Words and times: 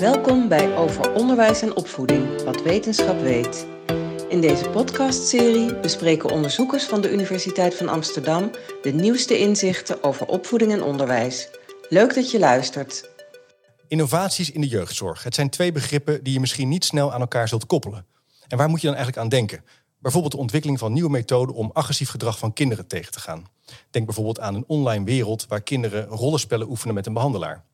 Welkom 0.00 0.48
bij 0.48 0.76
Over 0.76 1.12
Onderwijs 1.12 1.62
en 1.62 1.76
Opvoeding, 1.76 2.42
wat 2.42 2.62
wetenschap 2.62 3.20
weet. 3.20 3.66
In 4.28 4.40
deze 4.40 4.68
podcastserie 4.68 5.80
bespreken 5.80 6.30
onderzoekers 6.30 6.84
van 6.84 7.00
de 7.00 7.12
Universiteit 7.12 7.74
van 7.74 7.88
Amsterdam 7.88 8.50
de 8.82 8.92
nieuwste 8.92 9.38
inzichten 9.38 10.02
over 10.02 10.26
opvoeding 10.26 10.72
en 10.72 10.82
onderwijs. 10.82 11.48
Leuk 11.88 12.14
dat 12.14 12.30
je 12.30 12.38
luistert. 12.38 13.10
Innovaties 13.88 14.50
in 14.50 14.60
de 14.60 14.66
jeugdzorg. 14.66 15.22
Het 15.22 15.34
zijn 15.34 15.50
twee 15.50 15.72
begrippen 15.72 16.22
die 16.22 16.32
je 16.32 16.40
misschien 16.40 16.68
niet 16.68 16.84
snel 16.84 17.12
aan 17.12 17.20
elkaar 17.20 17.48
zult 17.48 17.66
koppelen. 17.66 18.06
En 18.48 18.58
waar 18.58 18.68
moet 18.68 18.80
je 18.80 18.86
dan 18.86 18.96
eigenlijk 18.96 19.24
aan 19.24 19.30
denken? 19.30 19.64
Bijvoorbeeld 19.98 20.32
de 20.32 20.38
ontwikkeling 20.38 20.78
van 20.78 20.92
nieuwe 20.92 21.10
methoden 21.10 21.54
om 21.54 21.70
agressief 21.72 22.10
gedrag 22.10 22.38
van 22.38 22.52
kinderen 22.52 22.86
tegen 22.86 23.12
te 23.12 23.20
gaan. 23.20 23.46
Denk 23.90 24.04
bijvoorbeeld 24.04 24.40
aan 24.40 24.54
een 24.54 24.64
online 24.66 25.04
wereld 25.04 25.46
waar 25.48 25.62
kinderen 25.62 26.06
rollenspellen 26.06 26.68
oefenen 26.68 26.94
met 26.94 27.06
een 27.06 27.12
behandelaar. 27.12 27.64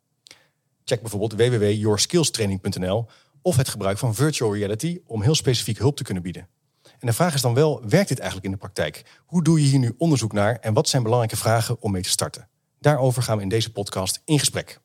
Check 0.89 1.01
bijvoorbeeld 1.01 1.33
www.yourskillstraining.nl 1.33 3.07
of 3.43 3.57
het 3.57 3.69
gebruik 3.69 3.99
van 3.99 4.15
virtual 4.15 4.55
reality 4.55 5.01
om 5.07 5.23
heel 5.23 5.35
specifiek 5.35 5.79
hulp 5.79 5.97
te 5.97 6.03
kunnen 6.03 6.23
bieden. 6.23 6.49
En 6.83 7.07
de 7.07 7.13
vraag 7.13 7.35
is 7.35 7.41
dan 7.41 7.55
wel, 7.55 7.83
werkt 7.89 8.09
dit 8.09 8.19
eigenlijk 8.19 8.47
in 8.47 8.53
de 8.53 8.59
praktijk? 8.59 9.05
Hoe 9.27 9.43
doe 9.43 9.63
je 9.63 9.67
hier 9.67 9.79
nu 9.79 9.95
onderzoek 9.99 10.33
naar 10.33 10.57
en 10.57 10.75
wat 10.75 10.89
zijn 10.89 11.03
belangrijke 11.03 11.37
vragen 11.37 11.81
om 11.81 11.93
mee 11.93 12.03
te 12.03 12.09
starten? 12.09 12.49
Daarover 12.81 13.23
gaan 13.23 13.37
we 13.37 13.43
in 13.43 13.49
deze 13.49 13.73
podcast 13.73 14.21
in 14.25 14.39
gesprek. 14.39 14.81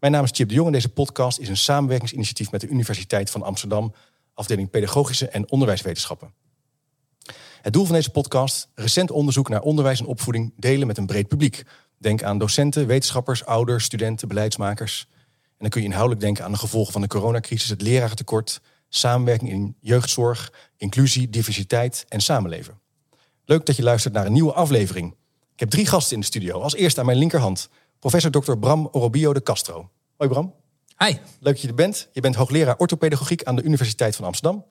Mijn 0.00 0.12
naam 0.12 0.24
is 0.24 0.30
Chip 0.32 0.48
de 0.48 0.54
Jong 0.54 0.66
en 0.66 0.72
deze 0.72 0.88
podcast 0.88 1.38
is 1.38 1.48
een 1.48 1.56
samenwerkingsinitiatief 1.56 2.50
met 2.50 2.60
de 2.60 2.68
Universiteit 2.68 3.30
van 3.30 3.42
Amsterdam, 3.42 3.94
afdeling 4.34 4.70
Pedagogische 4.70 5.28
en 5.28 5.50
Onderwijswetenschappen. 5.50 6.32
Het 7.62 7.72
doel 7.72 7.84
van 7.84 7.94
deze 7.94 8.10
podcast: 8.10 8.68
recent 8.74 9.10
onderzoek 9.10 9.48
naar 9.48 9.62
onderwijs 9.62 10.00
en 10.00 10.06
opvoeding 10.06 10.52
delen 10.56 10.86
met 10.86 10.98
een 10.98 11.06
breed 11.06 11.28
publiek. 11.28 11.62
Denk 11.98 12.22
aan 12.22 12.38
docenten, 12.38 12.86
wetenschappers, 12.86 13.44
ouders, 13.44 13.84
studenten, 13.84 14.28
beleidsmakers. 14.28 15.08
En 15.58 15.64
dan 15.64 15.68
kun 15.68 15.80
je 15.80 15.86
inhoudelijk 15.86 16.24
denken 16.24 16.44
aan 16.44 16.52
de 16.52 16.58
gevolgen 16.58 16.92
van 16.92 17.00
de 17.00 17.08
coronacrisis, 17.08 17.68
het 17.68 17.82
lerarentekort, 17.82 18.60
samenwerking 18.88 19.50
in 19.50 19.76
jeugdzorg, 19.80 20.52
inclusie, 20.76 21.30
diversiteit 21.30 22.04
en 22.08 22.20
samenleven. 22.20 22.80
Leuk 23.44 23.66
dat 23.66 23.76
je 23.76 23.82
luistert 23.82 24.14
naar 24.14 24.26
een 24.26 24.32
nieuwe 24.32 24.52
aflevering. 24.52 25.14
Ik 25.52 25.60
heb 25.60 25.70
drie 25.70 25.86
gasten 25.86 26.14
in 26.14 26.20
de 26.20 26.26
studio. 26.26 26.60
Als 26.60 26.74
eerste 26.74 27.00
aan 27.00 27.06
mijn 27.06 27.18
linkerhand 27.18 27.68
professor 27.98 28.30
Dr. 28.30 28.52
Bram 28.52 28.88
Orobio 28.92 29.32
de 29.32 29.42
Castro. 29.42 29.90
Hoi 30.16 30.30
Bram. 30.30 30.54
Hi. 30.98 31.10
Leuk 31.12 31.20
dat 31.40 31.60
je 31.60 31.68
er 31.68 31.74
bent. 31.74 32.08
Je 32.12 32.20
bent 32.20 32.34
hoogleraar 32.34 32.76
orthopedagogiek 32.76 33.42
aan 33.42 33.56
de 33.56 33.62
Universiteit 33.62 34.16
van 34.16 34.24
Amsterdam. 34.24 34.64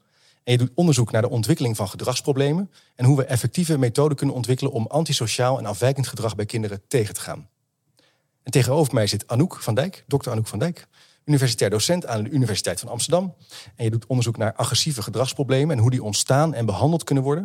En 0.44 0.52
je 0.52 0.58
doet 0.58 0.72
onderzoek 0.76 1.12
naar 1.12 1.22
de 1.22 1.30
ontwikkeling 1.30 1.76
van 1.76 1.90
gedragsproblemen 1.90 2.72
en 2.96 3.06
hoe 3.06 3.18
we 3.18 3.26
effectieve 3.26 3.78
methoden 3.78 4.18
kunnen 4.18 4.36
ontwikkelen 4.36 4.72
om 4.72 4.86
antisociaal 4.88 5.58
en 5.58 5.66
afwijkend 5.66 6.08
gedrag 6.08 6.36
bij 6.36 6.46
kinderen 6.46 6.82
tegen 6.88 7.14
te 7.14 7.22
gaan. 7.22 7.50
En 8.48 8.54
tegenover 8.54 8.94
mij 8.94 9.08
zit 9.08 9.28
Anouk 9.28 9.62
van 9.62 9.76
Dijk, 9.76 10.04
dokter 10.08 10.32
Anouk 10.32 10.48
van 10.48 10.60
Dijk, 10.60 10.88
universitair 11.26 11.70
docent 11.70 12.06
aan 12.06 12.24
de 12.24 12.30
Universiteit 12.30 12.80
van 12.80 12.90
Amsterdam. 12.90 13.36
En 13.76 13.84
je 13.84 13.90
doet 13.90 14.06
onderzoek 14.06 14.38
naar 14.38 14.54
agressieve 14.54 15.02
gedragsproblemen 15.02 15.76
en 15.76 15.82
hoe 15.82 15.92
die 15.92 16.04
ontstaan 16.04 16.54
en 16.54 16.66
behandeld 16.66 17.04
kunnen 17.04 17.24
worden. 17.24 17.44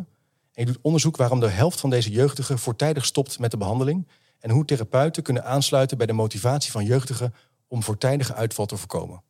En 0.53 0.65
je 0.65 0.73
doet 0.73 0.79
onderzoek 0.83 1.17
waarom 1.17 1.41
de 1.41 1.49
helft 1.49 1.81
van 1.81 1.91
deze 1.91 2.11
jeugdigen 2.11 2.59
voortijdig 2.59 3.05
stopt 3.05 3.39
met 3.39 3.51
de 3.51 3.57
behandeling 3.57 4.09
en 4.39 4.51
hoe 4.51 4.65
therapeuten 4.65 5.23
kunnen 5.23 5.45
aansluiten 5.45 5.97
bij 5.97 6.07
de 6.07 6.13
motivatie 6.13 6.73
van 6.73 6.85
jeugdigen 6.85 7.35
om 7.69 7.83
voortijdige 7.83 8.35
uitval 8.35 8.67
te 8.67 8.77
voorkomen. 8.77 9.23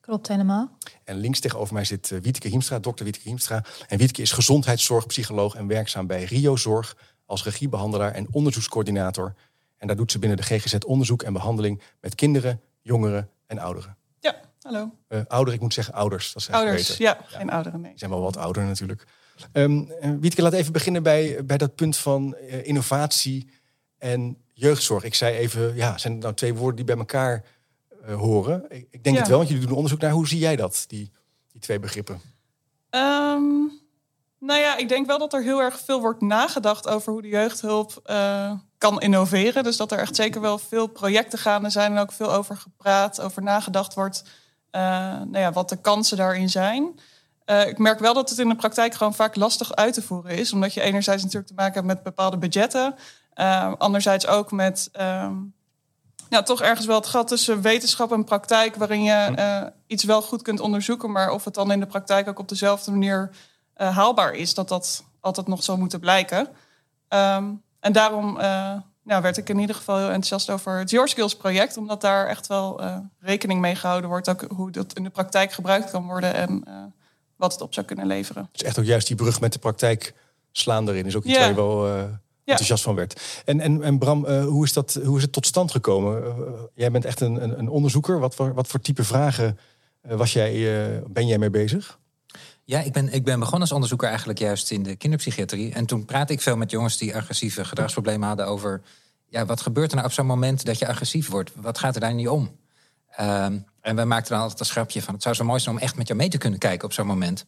Klopt 0.00 0.28
helemaal. 0.28 0.76
En 1.04 1.16
links 1.16 1.40
tegenover 1.40 1.74
mij 1.74 1.84
zit 1.84 2.10
uh, 2.10 2.20
Wietke 2.20 2.48
Hiemstra, 2.48 2.78
dokter 2.78 3.04
Wietke 3.04 3.28
Hiemstra. 3.28 3.64
En 3.86 3.98
Wietke 3.98 4.22
is 4.22 4.32
gezondheidszorgpsycholoog 4.32 5.54
en 5.54 5.66
werkzaam 5.66 6.06
bij 6.06 6.24
Rio 6.24 6.56
Zorg 6.56 6.96
als 7.26 7.44
regiebehandelaar 7.44 8.12
en 8.12 8.26
onderzoekscoördinator. 8.30 9.34
En 9.78 9.86
daar 9.86 9.96
doet 9.96 10.12
ze 10.12 10.18
binnen 10.18 10.36
de 10.38 10.42
GGZ 10.42 10.74
onderzoek 10.86 11.22
en 11.22 11.32
behandeling 11.32 11.82
met 12.00 12.14
kinderen, 12.14 12.60
jongeren 12.82 13.30
en 13.46 13.58
ouderen. 13.58 13.96
Ja, 14.20 14.34
hallo. 14.62 14.90
Uh, 15.08 15.20
ouderen, 15.26 15.54
ik 15.54 15.60
moet 15.60 15.74
zeggen 15.74 15.94
ouders. 15.94 16.32
Dat 16.32 16.42
is 16.42 16.50
ouders, 16.50 16.96
ja, 16.96 17.18
ja, 17.20 17.38
geen 17.38 17.50
ouderen, 17.50 17.80
nee. 17.80 17.90
Die 17.90 17.98
zijn 17.98 18.10
wel 18.10 18.20
wat 18.20 18.36
ouder 18.36 18.64
natuurlijk. 18.64 19.04
Um, 19.52 19.88
Wietke, 20.20 20.42
laat 20.42 20.52
even 20.52 20.72
beginnen 20.72 21.02
bij, 21.02 21.44
bij 21.44 21.56
dat 21.56 21.74
punt 21.74 21.96
van 21.96 22.36
uh, 22.40 22.66
innovatie 22.66 23.48
en 23.98 24.38
jeugdzorg. 24.52 25.04
Ik 25.04 25.14
zei 25.14 25.36
even, 25.36 25.74
ja, 25.74 25.98
zijn 25.98 26.12
er 26.12 26.18
nou 26.18 26.34
twee 26.34 26.54
woorden 26.54 26.76
die 26.76 26.84
bij 26.84 26.96
elkaar 26.96 27.44
uh, 28.08 28.14
horen? 28.16 28.64
Ik, 28.68 28.86
ik 28.90 29.04
denk 29.04 29.14
Ja. 29.16 29.20
het 29.20 29.28
wel, 29.30 29.38
want 29.38 29.50
jullie 29.50 29.66
doen 29.66 29.76
onderzoek 29.76 30.00
naar. 30.00 30.10
Hoe 30.10 30.28
zie 30.28 30.38
jij 30.38 30.56
dat, 30.56 30.84
die, 30.86 31.10
die 31.52 31.60
twee 31.60 31.78
begrippen? 31.78 32.20
Ehm, 32.90 33.42
nou 34.38 34.60
ja, 34.60 34.76
ik 34.76 34.88
denk 34.88 35.06
wel 35.06 35.18
dat 35.18 35.32
er 35.32 35.42
heel 35.42 35.60
erg 35.60 35.80
veel 35.80 36.00
wordt 36.00 36.20
nagedacht 36.20 36.88
over 36.88 37.12
hoe 37.12 37.22
de 37.22 37.28
jeugdhulp 37.28 38.00
eh, 38.04 38.52
kan 38.78 39.00
innoveren. 39.00 39.62
Dus 39.64 39.76
dat 39.76 39.92
er 39.92 39.98
echt 39.98 40.16
zeker 40.16 40.40
wel 40.40 40.58
veel 40.58 40.86
projecten 40.86 41.38
gaande 41.38 41.70
zijn 41.70 41.92
en 41.92 41.98
ook 41.98 42.12
veel 42.12 42.32
over 42.32 42.56
gepraat, 42.56 43.20
over 43.20 43.42
nagedacht 43.42 43.94
wordt. 43.94 44.24
eh, 44.70 44.82
nou 45.14 45.38
ja, 45.38 45.52
wat 45.52 45.68
de 45.68 45.76
kansen 45.76 46.16
daarin 46.16 46.50
zijn. 46.50 46.98
Eh, 47.44 47.68
ik 47.68 47.78
merk 47.78 47.98
wel 47.98 48.14
dat 48.14 48.30
het 48.30 48.38
in 48.38 48.48
de 48.48 48.56
praktijk 48.56 48.94
gewoon 48.94 49.14
vaak 49.14 49.36
lastig 49.36 49.74
uit 49.74 49.94
te 49.94 50.02
voeren 50.02 50.30
is. 50.30 50.52
Omdat 50.52 50.74
je 50.74 50.80
enerzijds 50.80 51.22
natuurlijk 51.22 51.48
te 51.48 51.56
maken 51.56 51.74
hebt 51.74 51.86
met 51.86 52.02
bepaalde 52.02 52.36
budgetten. 52.36 52.94
eh, 53.34 53.72
anderzijds 53.78 54.26
ook 54.26 54.52
met 54.52 54.88
ehm, 54.92 55.34
ja, 56.28 56.42
toch 56.42 56.62
ergens 56.62 56.86
wel 56.86 56.96
het 56.96 57.06
gat 57.06 57.28
tussen 57.28 57.60
wetenschap 57.60 58.12
en 58.12 58.24
praktijk, 58.24 58.76
waarin 58.76 59.02
je 59.02 59.72
iets 59.86 60.04
wel 60.04 60.22
goed 60.22 60.42
kunt 60.42 60.60
onderzoeken, 60.60 61.12
maar 61.12 61.30
of 61.30 61.44
het 61.44 61.54
dan 61.54 61.70
in 61.72 61.80
de 61.80 61.86
praktijk 61.86 62.28
ook 62.28 62.38
op 62.38 62.48
dezelfde 62.48 62.90
manier 62.90 63.30
haalbaar 63.74 64.32
is, 64.32 64.54
dat 64.54 64.68
dat 64.68 65.04
altijd 65.20 65.46
nog 65.46 65.62
zou 65.62 65.78
moeten 65.78 66.00
blijken. 66.00 66.48
Ehm, 67.08 67.44
en 67.80 67.92
daarom 67.92 68.38
eh, 68.38 68.74
nou, 69.02 69.22
werd 69.22 69.36
ik 69.36 69.48
in 69.48 69.58
ieder 69.58 69.76
geval 69.76 69.96
heel 69.96 70.06
enthousiast 70.06 70.50
over 70.50 70.78
het 70.78 70.90
Your 70.90 71.08
Skills 71.08 71.36
project, 71.36 71.76
omdat 71.76 72.00
daar 72.00 72.26
echt 72.26 72.46
wel 72.46 72.80
eh, 72.80 72.96
rekening 73.20 73.60
mee 73.60 73.74
gehouden 73.74 74.10
wordt, 74.10 74.28
ook 74.28 74.44
hoe 74.48 74.70
dat 74.70 74.92
in 74.92 75.02
de 75.02 75.10
praktijk 75.10 75.52
gebruikt 75.52 75.90
kan 75.90 76.06
worden 76.06 76.34
en 76.34 76.62
eh, 76.64 76.74
wat 77.36 77.52
het 77.52 77.60
op 77.60 77.74
zou 77.74 77.86
kunnen 77.86 78.06
leveren. 78.06 78.48
Dus 78.52 78.62
echt 78.62 78.78
ook 78.78 78.84
juist 78.84 79.06
die 79.06 79.16
brug 79.16 79.40
met 79.40 79.52
de 79.52 79.58
praktijk 79.58 80.14
slaan 80.52 80.88
erin 80.88 81.06
is 81.06 81.16
ook 81.16 81.24
iets 81.24 81.38
waar 81.38 81.48
je 81.48 81.54
wel 81.54 81.88
enthousiast 82.44 82.82
van 82.82 82.94
werd. 82.94 83.42
En, 83.44 83.60
en, 83.60 83.82
en 83.82 83.98
Bram, 83.98 84.26
hoe, 84.26 84.64
is 84.64 84.72
dat, 84.72 85.00
hoe 85.04 85.16
is 85.16 85.22
het 85.22 85.32
tot 85.32 85.46
stand 85.46 85.70
gekomen? 85.70 86.34
Jij 86.74 86.90
bent 86.90 87.04
echt 87.04 87.20
een, 87.20 87.42
een, 87.42 87.58
een 87.58 87.68
onderzoeker. 87.68 88.18
Wat 88.18 88.34
voor, 88.34 88.54
wat 88.54 88.66
voor 88.66 88.80
type 88.80 89.04
vragen 89.04 89.58
was 90.00 90.32
jij, 90.32 91.02
ben 91.06 91.26
jij 91.26 91.38
mee 91.38 91.50
bezig? 91.50 91.98
Ja, 92.68 92.80
ik 92.80 92.92
ben, 92.92 93.12
ik 93.12 93.24
ben 93.24 93.38
begonnen 93.38 93.60
als 93.60 93.72
onderzoeker 93.72 94.08
eigenlijk 94.08 94.38
juist 94.38 94.70
in 94.70 94.82
de 94.82 94.96
kinderpsychiatrie. 94.96 95.72
En 95.72 95.86
toen 95.86 96.04
praatte 96.04 96.32
ik 96.32 96.40
veel 96.40 96.56
met 96.56 96.70
jongens 96.70 96.96
die 96.96 97.16
agressieve 97.16 97.64
gedragsproblemen 97.64 98.28
hadden 98.28 98.46
over... 98.46 98.82
Ja, 99.28 99.46
wat 99.46 99.60
gebeurt 99.60 99.90
er 99.90 99.96
nou 99.96 100.08
op 100.08 100.14
zo'n 100.14 100.26
moment 100.26 100.64
dat 100.64 100.78
je 100.78 100.86
agressief 100.86 101.28
wordt? 101.28 101.52
Wat 101.54 101.78
gaat 101.78 101.94
er 101.94 102.00
daar 102.00 102.14
niet 102.14 102.28
om? 102.28 102.56
Ehm, 103.10 103.58
en 103.80 103.96
wij 103.96 104.04
maakten 104.04 104.32
dan 104.32 104.40
altijd 104.40 104.60
een 104.60 104.66
schrapje 104.66 105.02
van... 105.02 105.14
het 105.14 105.22
zou 105.22 105.34
zo 105.34 105.44
mooi 105.44 105.60
zijn 105.60 105.74
om 105.74 105.80
echt 105.80 105.96
met 105.96 106.06
jou 106.06 106.18
mee 106.18 106.28
te 106.28 106.38
kunnen 106.38 106.58
kijken 106.58 106.84
op 106.84 106.92
zo'n 106.92 107.06
moment. 107.06 107.46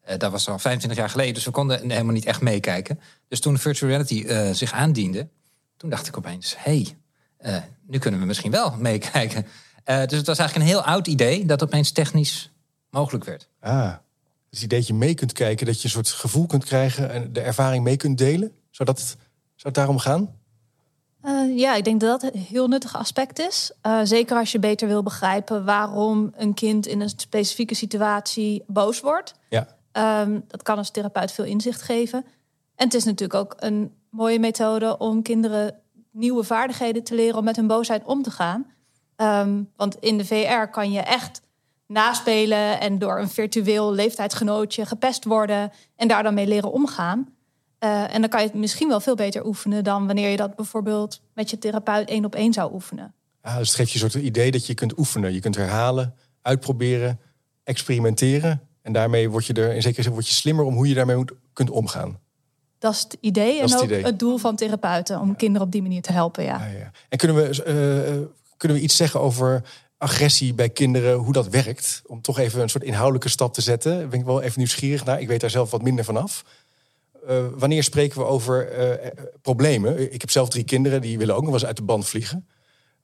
Eh, 0.00 0.18
dat 0.18 0.30
was 0.30 0.48
al 0.48 0.58
25 0.58 1.00
jaar 1.00 1.10
geleden, 1.10 1.34
dus 1.34 1.44
we 1.44 1.50
konden 1.50 1.90
helemaal 1.90 2.14
niet 2.14 2.26
echt 2.26 2.40
meekijken. 2.40 3.00
Dus 3.28 3.40
toen 3.40 3.58
virtual 3.58 3.90
reality 3.90 4.24
eh, 4.24 4.50
zich 4.50 4.72
aandiende... 4.72 5.28
toen 5.76 5.90
dacht 5.90 6.06
ik 6.06 6.16
opeens, 6.16 6.54
hé, 6.58 6.82
hey, 6.82 6.96
eh, 7.36 7.62
nu 7.86 7.98
kunnen 7.98 8.20
we 8.20 8.26
misschien 8.26 8.50
wel 8.50 8.76
meekijken. 8.76 9.46
Dus 9.84 10.18
het 10.18 10.26
was 10.26 10.38
eigenlijk 10.38 10.54
een 10.54 10.74
heel 10.74 10.84
oud 10.84 11.06
idee... 11.06 11.46
dat 11.46 11.62
opeens 11.62 11.90
technisch 11.90 12.50
mogelijk 12.90 13.24
werd. 13.24 13.48
Ah, 13.60 13.94
het 14.54 14.62
idee 14.62 14.78
dat 14.78 14.88
je 14.88 14.94
mee 14.94 15.14
kunt 15.14 15.32
kijken, 15.32 15.66
dat 15.66 15.76
je 15.76 15.84
een 15.84 15.90
soort 15.90 16.08
gevoel 16.08 16.46
kunt 16.46 16.64
krijgen 16.64 17.10
en 17.10 17.32
de 17.32 17.40
ervaring 17.40 17.84
mee 17.84 17.96
kunt 17.96 18.18
delen. 18.18 18.52
Zou, 18.70 18.88
dat, 18.88 19.00
zou 19.00 19.16
het 19.62 19.74
daarom 19.74 19.98
gaan? 19.98 20.40
Eh, 21.20 21.58
ja, 21.58 21.74
ik 21.74 21.84
denk 21.84 22.00
dat 22.00 22.20
dat 22.20 22.34
een 22.34 22.40
heel 22.40 22.68
nuttig 22.68 22.96
aspect 22.96 23.38
is. 23.38 23.72
Eh, 23.80 24.00
zeker 24.02 24.36
als 24.36 24.52
je 24.52 24.58
beter 24.58 24.88
wil 24.88 25.02
begrijpen 25.02 25.64
waarom 25.64 26.32
een 26.36 26.54
kind 26.54 26.86
in 26.86 27.00
een 27.00 27.08
specifieke 27.08 27.74
situatie 27.74 28.64
boos 28.66 29.00
wordt. 29.00 29.34
Ja. 29.48 29.66
Ehm, 29.92 30.40
dat 30.48 30.62
kan 30.62 30.76
als 30.76 30.90
therapeut 30.90 31.32
veel 31.32 31.44
inzicht 31.44 31.82
geven. 31.82 32.24
En 32.74 32.84
het 32.84 32.94
is 32.94 33.04
natuurlijk 33.04 33.38
ook 33.40 33.54
een 33.58 33.92
mooie 34.10 34.38
methode 34.38 34.98
om 34.98 35.22
kinderen 35.22 35.74
nieuwe 36.10 36.44
vaardigheden 36.44 37.02
te 37.02 37.14
leren 37.14 37.38
om 37.38 37.44
met 37.44 37.56
hun 37.56 37.66
boosheid 37.66 38.04
om 38.04 38.22
te 38.22 38.30
gaan. 38.30 38.66
Ehm, 39.16 39.62
want 39.76 39.96
in 40.00 40.18
de 40.18 40.24
VR 40.24 40.70
kan 40.70 40.92
je 40.92 41.00
echt 41.00 41.42
naspelen 41.92 42.80
en 42.80 42.98
door 42.98 43.18
een 43.18 43.28
virtueel 43.28 43.92
leeftijdsgenootje 43.92 44.86
gepest 44.86 45.24
worden 45.24 45.72
en 45.96 46.08
daar 46.08 46.22
dan 46.22 46.34
mee 46.34 46.46
leren 46.46 46.72
omgaan. 46.72 47.34
Eh, 47.78 48.14
en 48.14 48.20
dan 48.20 48.30
kan 48.30 48.40
je 48.40 48.46
het 48.46 48.56
misschien 48.56 48.88
wel 48.88 49.00
veel 49.00 49.14
beter 49.14 49.46
oefenen 49.46 49.84
dan 49.84 50.06
wanneer 50.06 50.30
je 50.30 50.36
dat 50.36 50.56
bijvoorbeeld 50.56 51.20
met 51.34 51.50
je 51.50 51.58
therapeut 51.58 52.08
één 52.08 52.24
op 52.24 52.34
één 52.34 52.52
zou 52.52 52.72
oefenen. 52.72 53.14
Ah, 53.40 53.56
dus 53.56 53.68
het 53.68 53.76
geeft 53.76 53.90
je 53.90 54.04
een 54.04 54.10
soort 54.10 54.24
idee 54.24 54.50
dat 54.50 54.66
je 54.66 54.74
kunt 54.74 54.98
oefenen. 54.98 55.32
Je 55.32 55.40
kunt 55.40 55.56
herhalen, 55.56 56.14
uitproberen, 56.42 57.20
experimenteren. 57.64 58.60
En 58.82 58.92
daarmee 58.92 59.30
word 59.30 59.46
je 59.46 59.52
er 59.52 59.74
in 59.74 59.82
zekere 59.82 60.02
zin 60.02 60.12
word 60.12 60.28
je 60.28 60.34
slimmer 60.34 60.64
om 60.64 60.74
hoe 60.74 60.88
je 60.88 60.94
daarmee 60.94 61.16
moet, 61.16 61.32
kunt 61.52 61.70
omgaan. 61.70 62.18
Dat 62.78 62.92
is 62.92 63.02
het 63.02 63.16
idee 63.20 63.60
Dat 63.60 63.70
en 63.70 63.74
het 63.74 63.84
ook 63.84 63.90
idee. 63.90 64.04
het 64.04 64.18
doel 64.18 64.38
van 64.38 64.56
therapeuten 64.56 65.20
om 65.20 65.36
kinderen 65.36 65.66
op 65.66 65.72
die 65.72 65.82
manier 65.82 66.02
te 66.02 66.12
helpen. 66.12 66.44
Ja. 66.44 66.54
Ah, 66.54 66.72
ja. 66.78 66.90
En 67.08 67.18
kunnen 67.18 67.36
we, 67.36 67.62
eh, 67.64 68.28
kunnen 68.56 68.76
we 68.76 68.82
iets 68.82 68.96
zeggen 68.96 69.20
over 69.20 69.62
agressie 70.02 70.54
bij 70.54 70.68
kinderen, 70.68 71.14
hoe 71.16 71.32
dat 71.32 71.48
werkt? 71.48 72.02
Om 72.06 72.20
toch 72.20 72.38
even 72.38 72.60
een 72.60 72.68
soort 72.68 72.84
inhoudelijke 72.84 73.28
stap 73.28 73.54
te 73.54 73.60
zetten. 73.60 73.98
Daar 73.98 74.08
ben 74.08 74.18
ik 74.18 74.24
wel 74.24 74.42
even 74.42 74.58
nieuwsgierig 74.58 75.04
naar. 75.04 75.20
Ik 75.20 75.28
weet 75.28 75.40
daar 75.40 75.50
zelf 75.50 75.70
wat 75.70 75.82
minder 75.82 76.04
van 76.04 76.16
af. 76.16 76.44
Eh, 77.26 77.46
wanneer 77.54 77.82
spreken 77.82 78.18
we 78.18 78.24
over 78.24 78.68
eh, 78.68 79.06
eh, 79.06 79.12
problemen? 79.42 80.12
Ik 80.12 80.20
heb 80.20 80.30
zelf 80.30 80.48
drie 80.48 80.64
kinderen, 80.64 81.00
die 81.00 81.18
willen 81.18 81.34
ook 81.34 81.40
nog 81.40 81.50
wel 81.50 81.58
eens 81.58 81.68
uit 81.68 81.76
de 81.76 81.82
band 81.82 82.06
vliegen. 82.06 82.48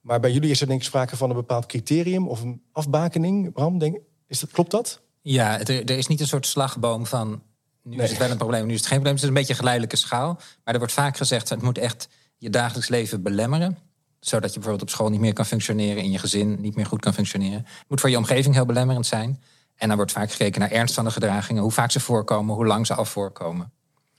Maar 0.01 0.19
bij 0.19 0.31
jullie 0.31 0.49
is 0.49 0.61
er 0.61 0.67
denk 0.67 0.79
ik 0.79 0.85
sprake 0.85 1.17
van 1.17 1.29
een 1.29 1.35
bepaald 1.35 1.65
criterium 1.65 2.27
of 2.27 2.41
een 2.41 2.61
afbakening. 2.71 3.53
Bram, 3.53 3.77
denk, 3.77 3.97
is 4.27 4.39
dat, 4.39 4.51
klopt 4.51 4.71
dat? 4.71 5.01
Ja, 5.21 5.59
er 5.59 5.89
is 5.97 6.07
niet 6.07 6.19
een 6.19 6.27
soort 6.27 6.45
slagboom 6.45 7.05
van 7.05 7.41
nu 7.83 7.95
Nee. 7.95 8.03
is 8.05 8.09
het 8.09 8.19
wel 8.19 8.29
een 8.29 8.37
probleem, 8.37 8.65
nu 8.65 8.73
is 8.73 8.79
het 8.79 8.87
geen 8.87 9.01
probleem. 9.01 9.13
Het 9.13 9.23
is 9.23 9.29
een 9.29 9.35
beetje 9.35 9.53
een 9.53 9.59
geleidelijke 9.59 9.95
schaal. 9.95 10.33
Maar 10.63 10.73
er 10.73 10.79
wordt 10.79 10.93
vaak 10.93 11.17
gezegd, 11.17 11.49
het 11.49 11.61
moet 11.61 11.77
echt 11.77 12.07
je 12.37 12.49
dagelijks 12.49 12.89
leven 12.89 13.23
belemmeren. 13.23 13.77
Zodat 14.19 14.49
je 14.49 14.59
bijvoorbeeld 14.59 14.89
op 14.89 14.95
school 14.95 15.09
niet 15.09 15.19
meer 15.19 15.33
kan 15.33 15.45
functioneren, 15.45 16.03
in 16.03 16.11
je 16.11 16.19
gezin 16.19 16.57
niet 16.61 16.75
meer 16.75 16.85
goed 16.85 17.01
kan 17.01 17.13
functioneren. 17.13 17.57
Het 17.57 17.85
moet 17.87 17.99
voor 17.99 18.09
je 18.09 18.17
omgeving 18.17 18.55
heel 18.55 18.65
belemmerend 18.65 19.05
zijn. 19.05 19.41
En 19.75 19.87
dan 19.87 19.97
wordt 19.97 20.11
vaak 20.11 20.31
gekeken 20.31 20.59
naar 20.59 20.71
ernst 20.71 20.93
van 20.93 21.03
de 21.03 21.11
gedragingen, 21.11 21.61
hoe 21.61 21.71
vaak 21.71 21.91
ze 21.91 21.99
voorkomen, 21.99 22.55
hoe 22.55 22.65
lang 22.65 22.87
ze 22.87 22.93
al 22.93 23.05
voorkomen. 23.05 23.71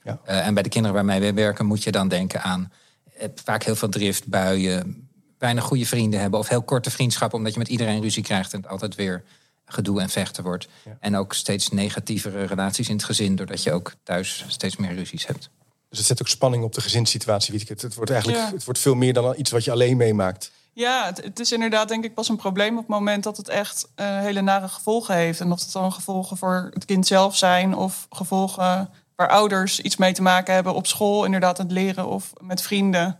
Ja. 0.03 0.21
Eh, 0.25 0.47
en 0.47 0.55
bij 0.55 0.63
de 0.63 0.69
kinderen 0.69 0.97
waarmee 0.97 1.21
we 1.21 1.33
werken 1.33 1.67
moet 1.67 1.83
je 1.83 1.93
dan 1.93 2.09
denken 2.09 2.43
aan 2.43 2.73
eh, 3.19 3.29
vaak 3.45 3.63
heel 3.63 3.77
veel 3.77 3.89
drift, 3.89 4.27
buien, 4.27 5.09
weinig 5.39 5.65
goede 5.65 5.87
vrienden 5.87 6.21
hebben 6.21 6.41
of 6.41 6.49
heel 6.49 6.63
korte 6.63 6.91
vriendschappen 6.91 7.39
omdat 7.39 7.53
je 7.53 7.59
met 7.59 7.69
iedereen 7.69 8.01
ruzie 8.01 8.23
krijgt 8.23 8.53
en 8.53 8.61
het 8.61 8.71
altijd 8.71 8.95
weer 8.95 9.25
gedoe 9.65 10.01
en 10.01 10.09
vechten 10.09 10.45
wordt. 10.45 10.69
Ja. 10.85 10.97
En 11.01 11.17
ook 11.17 11.35
steeds 11.35 11.69
negatievere 11.69 12.45
relaties 12.45 12.89
in 12.89 12.95
het 12.95 13.05
gezin, 13.05 13.37
doordat 13.37 13.63
je 13.63 13.73
ook 13.73 13.93
thuis 14.03 14.45
steeds 14.49 14.77
meer 14.77 14.95
ruzies 14.95 15.27
hebt. 15.27 15.51
Dus 15.91 15.99
het 15.99 16.09
zet 16.09 16.21
ook 16.21 16.29
spanning 16.29 16.65
op 16.65 16.75
de 16.75 16.81
gezinssituatie. 16.81 17.53
Weet 17.53 17.63
ik 17.63 17.69
het. 17.69 17.83
het 17.83 17.95
wordt 17.95 18.11
eigenlijk 18.11 18.43
Ja. 18.43 18.53
het 18.55 18.65
wordt 18.65 18.81
veel 18.81 18.95
meer 18.95 19.13
dan 19.13 19.35
iets 19.37 19.51
wat 19.51 19.65
je 19.65 19.71
alleen 19.71 19.97
meemaakt. 19.97 20.51
Ja, 20.73 21.07
het, 21.07 21.25
het 21.25 21.41
is 21.41 21.53
inderdaad 21.53 21.89
denk 21.89 22.05
ik 22.05 22.15
pas 22.15 22.29
een 22.29 22.37
probleem 22.37 22.73
op 22.73 22.79
het 22.79 22.89
moment 22.89 23.25
dat 23.25 23.37
het 23.37 23.49
echt 23.49 23.89
eh, 23.95 24.19
hele 24.21 24.41
nare 24.41 24.69
gevolgen 24.69 25.15
heeft. 25.15 25.41
En 25.41 25.53
of 25.53 25.61
het 25.61 25.73
dan 25.73 25.93
gevolgen 25.93 26.37
voor 26.37 26.71
het 26.75 26.85
kind 26.85 27.07
zelf 27.07 27.37
zijn 27.37 27.75
of 27.75 28.07
gevolgen 28.11 28.91
waar 29.17 29.29
ouders 29.29 29.81
iets 29.81 29.97
mee 29.97 30.13
te 30.13 30.23
maken 30.23 30.55
hebben 30.55 30.75
op 30.75 30.87
school, 30.87 31.25
inderdaad 31.25 31.59
het 31.59 31.71
leren 31.71 32.07
of 32.07 32.33
met 32.41 32.63
vrienden. 32.63 33.19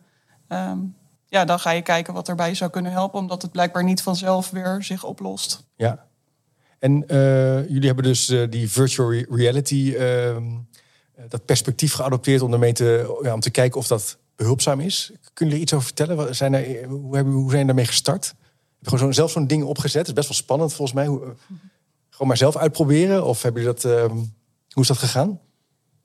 Ehm, 0.49 0.79
ja, 1.27 1.45
dan 1.45 1.61
ga 1.61 1.71
je 1.71 1.83
kijken 1.83 2.15
wat 2.15 2.29
erbij 2.29 2.55
zou 2.55 2.71
kunnen 2.71 2.93
helpen, 2.93 3.19
omdat 3.19 3.43
het 3.43 3.51
blijkbaar 3.53 3.85
niet 3.85 4.03
vanzelf 4.03 4.51
weer 4.51 4.83
zich 4.83 5.05
oplost. 5.05 5.65
Ja. 5.77 6.07
En 6.79 7.05
eh, 7.09 7.69
jullie 7.69 7.87
hebben 7.87 8.05
dus 8.05 8.29
eh, 8.29 8.43
die 8.51 8.71
virtual 8.71 9.13
re- 9.13 9.27
reality, 9.31 9.95
ehm, 9.99 10.37
eh, 10.37 10.43
dat 11.29 11.45
perspectief 11.45 11.93
geadopteerd 11.93 12.43
om, 12.43 12.53
ermee 12.53 12.73
te, 12.73 13.19
ja, 13.23 13.35
om 13.35 13.41
te 13.41 13.51
kijken 13.51 13.81
of 13.81 13.87
dat 13.87 14.19
behulpzaam 14.37 14.81
is. 14.81 15.13
Kunnen 15.33 15.55
jullie 15.55 15.61
iets 15.61 15.73
over 15.73 15.87
vertellen? 15.87 16.35
Zijn 16.35 16.55
er, 16.55 16.85
hoe, 16.85 17.15
hebben, 17.15 17.33
hoe 17.33 17.51
zijn 17.51 17.67
daarmee 17.67 17.87
gestart? 17.87 18.35
Heb 18.83 18.89
gewoon 18.89 19.15
zelf 19.15 19.31
zo'n 19.31 19.47
ding 19.47 19.65
opgezet? 19.65 20.07
Is 20.07 20.13
best 20.13 20.29
wel 20.29 20.37
spannend 20.37 20.73
volgens 20.73 20.97
mij. 20.97 21.07
Hoe, 21.07 21.23
eh, 21.23 21.29
gewoon 22.11 22.29
maar 22.29 22.37
zelf 22.37 22.57
uitproberen? 22.57 23.25
Of 23.25 23.43
hebben 23.43 23.63
jullie 23.63 23.77
dat, 23.81 23.93
ehm, 23.93 24.17
hoe 24.71 24.83
is 24.83 24.89
dat 24.89 24.99
gegaan? 24.99 25.41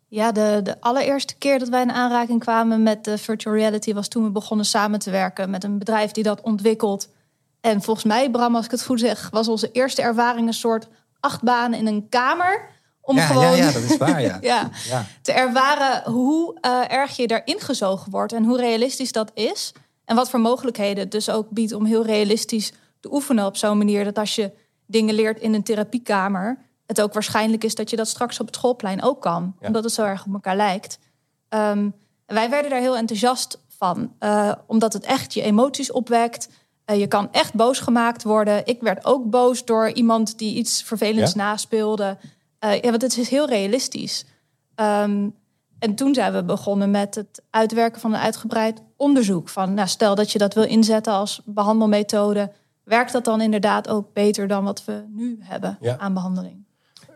Ja, 0.08 0.32
de, 0.32 0.60
de 0.64 0.82
allereerste 0.82 1.36
keer 1.36 1.60
dat 1.60 1.70
wij 1.70 1.82
in 1.82 1.92
aanraking 1.92 2.40
kwamen 2.40 2.84
met 2.84 3.04
de 3.04 3.18
virtual 3.18 3.56
reality 3.56 3.94
was 3.94 4.08
toen 4.08 4.24
we 4.24 4.30
begonnen 4.30 4.66
samen 4.66 5.00
te 5.00 5.12
werken 5.12 5.50
met 5.50 5.64
een 5.64 5.78
bedrijf 5.78 6.12
die 6.12 6.24
dat 6.24 6.42
ontwikkelt. 6.42 7.10
En 7.62 7.82
volgens 7.82 8.06
mij, 8.06 8.32
Bram, 8.32 8.56
als 8.56 8.66
ik 8.66 8.72
het 8.72 8.84
goed 8.84 9.00
zeg, 9.00 9.30
was 9.30 9.48
onze 9.48 9.72
eerste 9.72 10.02
ervaring 10.02 10.48
een 10.48 10.54
soort 10.54 10.88
achtbaan 11.20 11.74
in 11.74 11.88
een 11.88 12.10
kamer. 12.10 12.70
Om 13.06 13.16
ja, 13.16 13.26
gewoon 13.26 13.44
ja, 13.44 13.66
ja, 13.66 13.72
dat 13.72 13.82
is 13.82 13.98
waar, 13.98 14.22
ja. 14.22 14.38
ja, 14.52 14.70
ja. 14.88 15.06
te 15.22 15.32
ervaren 15.32 16.12
hoe 16.12 16.58
eh, 16.62 16.92
erg 16.92 17.16
je 17.16 17.28
daarin 17.28 17.60
gezogen 17.60 18.12
wordt 18.12 18.34
en 18.34 18.44
hoe 18.44 18.58
realistisch 18.58 19.12
dat 19.12 19.32
is. 19.34 19.74
En 20.06 20.16
wat 20.16 20.30
voor 20.30 20.40
mogelijkheden 20.40 21.04
het 21.04 21.12
dus 21.12 21.30
ook 21.30 21.50
biedt 21.50 21.74
om 21.74 21.86
heel 21.86 22.06
realistisch 22.06 22.72
te 23.00 23.14
oefenen 23.14 23.46
op 23.46 23.58
zo'n 23.58 23.78
manier 23.78 24.04
dat 24.04 24.18
als 24.18 24.36
je 24.36 24.52
dingen 24.86 25.16
leert 25.16 25.40
in 25.40 25.54
een 25.54 25.64
therapiekamer, 25.64 26.58
het 26.86 27.02
ook 27.02 27.14
waarschijnlijk 27.14 27.64
is 27.64 27.76
dat 27.76 27.90
je 27.90 27.96
dat 27.96 28.08
straks 28.08 28.40
op 28.40 28.46
het 28.46 28.56
schoolplein 28.56 29.04
ook 29.04 29.22
kan, 29.22 29.56
omdat 29.62 29.84
het 29.84 29.94
zo 29.94 30.04
erg 30.04 30.26
op 30.26 30.34
elkaar 30.34 30.56
lijkt. 30.56 31.00
Ehm, 31.50 31.90
wij 32.26 32.50
werden 32.50 32.72
daar 32.72 32.80
heel 32.80 32.98
enthousiast 32.98 33.60
van, 33.78 34.14
eh, 34.20 34.52
omdat 34.68 34.94
het 34.94 35.06
echt 35.06 35.34
je 35.34 35.42
emoties 35.42 35.92
opwekt. 35.92 36.50
Eh, 36.86 37.00
je 37.00 37.08
kan 37.08 37.32
echt 37.32 37.54
boos 37.54 37.80
gemaakt 37.80 38.24
worden. 38.24 38.66
Ik 38.66 38.82
werd 38.82 39.06
ook 39.06 39.30
boos 39.30 39.66
door 39.66 39.90
iemand 39.90 40.38
die 40.38 40.56
iets 40.56 40.84
vervelends 40.84 41.34
Ja? 41.34 41.44
naspeelde. 41.44 42.18
Eh, 42.66 42.82
ja, 42.82 42.90
want 42.90 43.02
het 43.02 43.18
is 43.18 43.30
heel 43.30 43.48
realistisch. 43.48 44.26
Ehm, 44.76 45.30
en 45.80 45.96
toen 45.96 46.14
zijn 46.14 46.34
we 46.34 46.44
begonnen 46.44 46.92
met 46.92 47.16
het 47.16 47.42
uitwerken 47.50 48.02
van 48.02 48.14
een 48.14 48.20
uitgebreid 48.20 48.82
onderzoek. 48.98 49.50
Van, 49.50 49.74
nou, 49.74 49.88
stel 49.88 50.16
dat 50.16 50.32
je 50.32 50.38
dat 50.38 50.54
wil 50.54 50.64
inzetten 50.64 51.14
als 51.14 51.42
behandelmethode. 51.46 52.52
Werkt 52.84 53.12
dat 53.12 53.26
dan 53.26 53.42
inderdaad 53.42 53.88
ook 53.88 54.14
beter 54.14 54.48
dan 54.48 54.64
wat 54.64 54.86
we 54.86 55.04
nu 55.10 55.38
hebben 55.42 55.78
Ja. 55.82 55.98
aan 55.98 56.14
behandeling? 56.14 56.64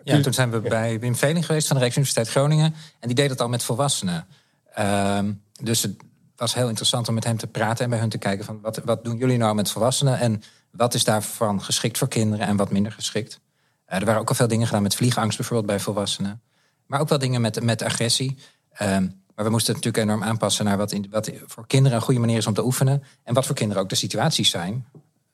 Ja, 0.03 0.21
toen 0.21 0.33
zijn 0.33 0.51
we 0.51 0.59
bij 0.59 0.99
Wim 0.99 1.15
Veling 1.15 1.45
geweest 1.45 1.67
van 1.67 1.75
de 1.75 1.81
Rijksuniversiteit 1.81 2.35
Groningen. 2.37 2.73
En 2.99 3.07
die 3.07 3.15
deed 3.15 3.29
het 3.29 3.41
al 3.41 3.49
met 3.49 3.63
volwassenen. 3.63 4.27
Ehm, 4.73 5.33
dus 5.63 5.81
het 5.81 5.95
was 6.35 6.53
heel 6.53 6.67
interessant 6.67 7.07
om 7.07 7.13
met 7.13 7.23
hem 7.23 7.37
te 7.37 7.47
praten 7.47 7.83
en 7.83 7.89
bij 7.89 7.99
hun 7.99 8.09
te 8.09 8.17
kijken 8.17 8.45
van 8.45 8.61
wat, 8.61 8.81
wat 8.85 9.03
doen 9.03 9.17
jullie 9.17 9.37
nou 9.37 9.55
met 9.55 9.71
volwassenen 9.71 10.19
en 10.19 10.41
wat 10.71 10.93
is 10.93 11.03
daarvan 11.03 11.61
geschikt 11.61 11.97
voor 11.97 12.07
kinderen 12.07 12.47
en 12.47 12.57
wat 12.57 12.71
minder 12.71 12.91
geschikt. 12.91 13.39
Eh, 13.89 13.99
er 13.99 14.05
waren 14.05 14.21
ook 14.21 14.29
al 14.29 14.35
veel 14.35 14.47
dingen 14.47 14.67
gedaan 14.67 14.83
met 14.83 14.95
vliegangst 14.95 15.37
bijvoorbeeld 15.37 15.67
bij 15.67 15.79
volwassenen. 15.79 16.41
Maar 16.85 16.99
ook 16.99 17.09
wel 17.09 17.19
dingen 17.19 17.41
met, 17.41 17.63
met 17.63 17.81
agressie. 17.81 18.37
Ehm, 18.71 19.07
maar 19.35 19.45
we 19.45 19.49
moesten 19.49 19.75
het 19.75 19.83
natuurlijk 19.83 20.11
enorm 20.11 20.29
aanpassen 20.29 20.65
naar 20.65 20.77
wat, 20.77 20.91
in, 20.91 21.07
wat 21.09 21.31
voor 21.45 21.67
kinderen 21.67 21.97
een 21.97 22.03
goede 22.03 22.19
manier 22.19 22.37
is 22.37 22.47
om 22.47 22.53
te 22.53 22.65
oefenen. 22.65 23.03
En 23.23 23.33
wat 23.33 23.45
voor 23.45 23.55
kinderen 23.55 23.83
ook 23.83 23.89
de 23.89 23.95
situaties 23.95 24.49
zijn 24.49 24.85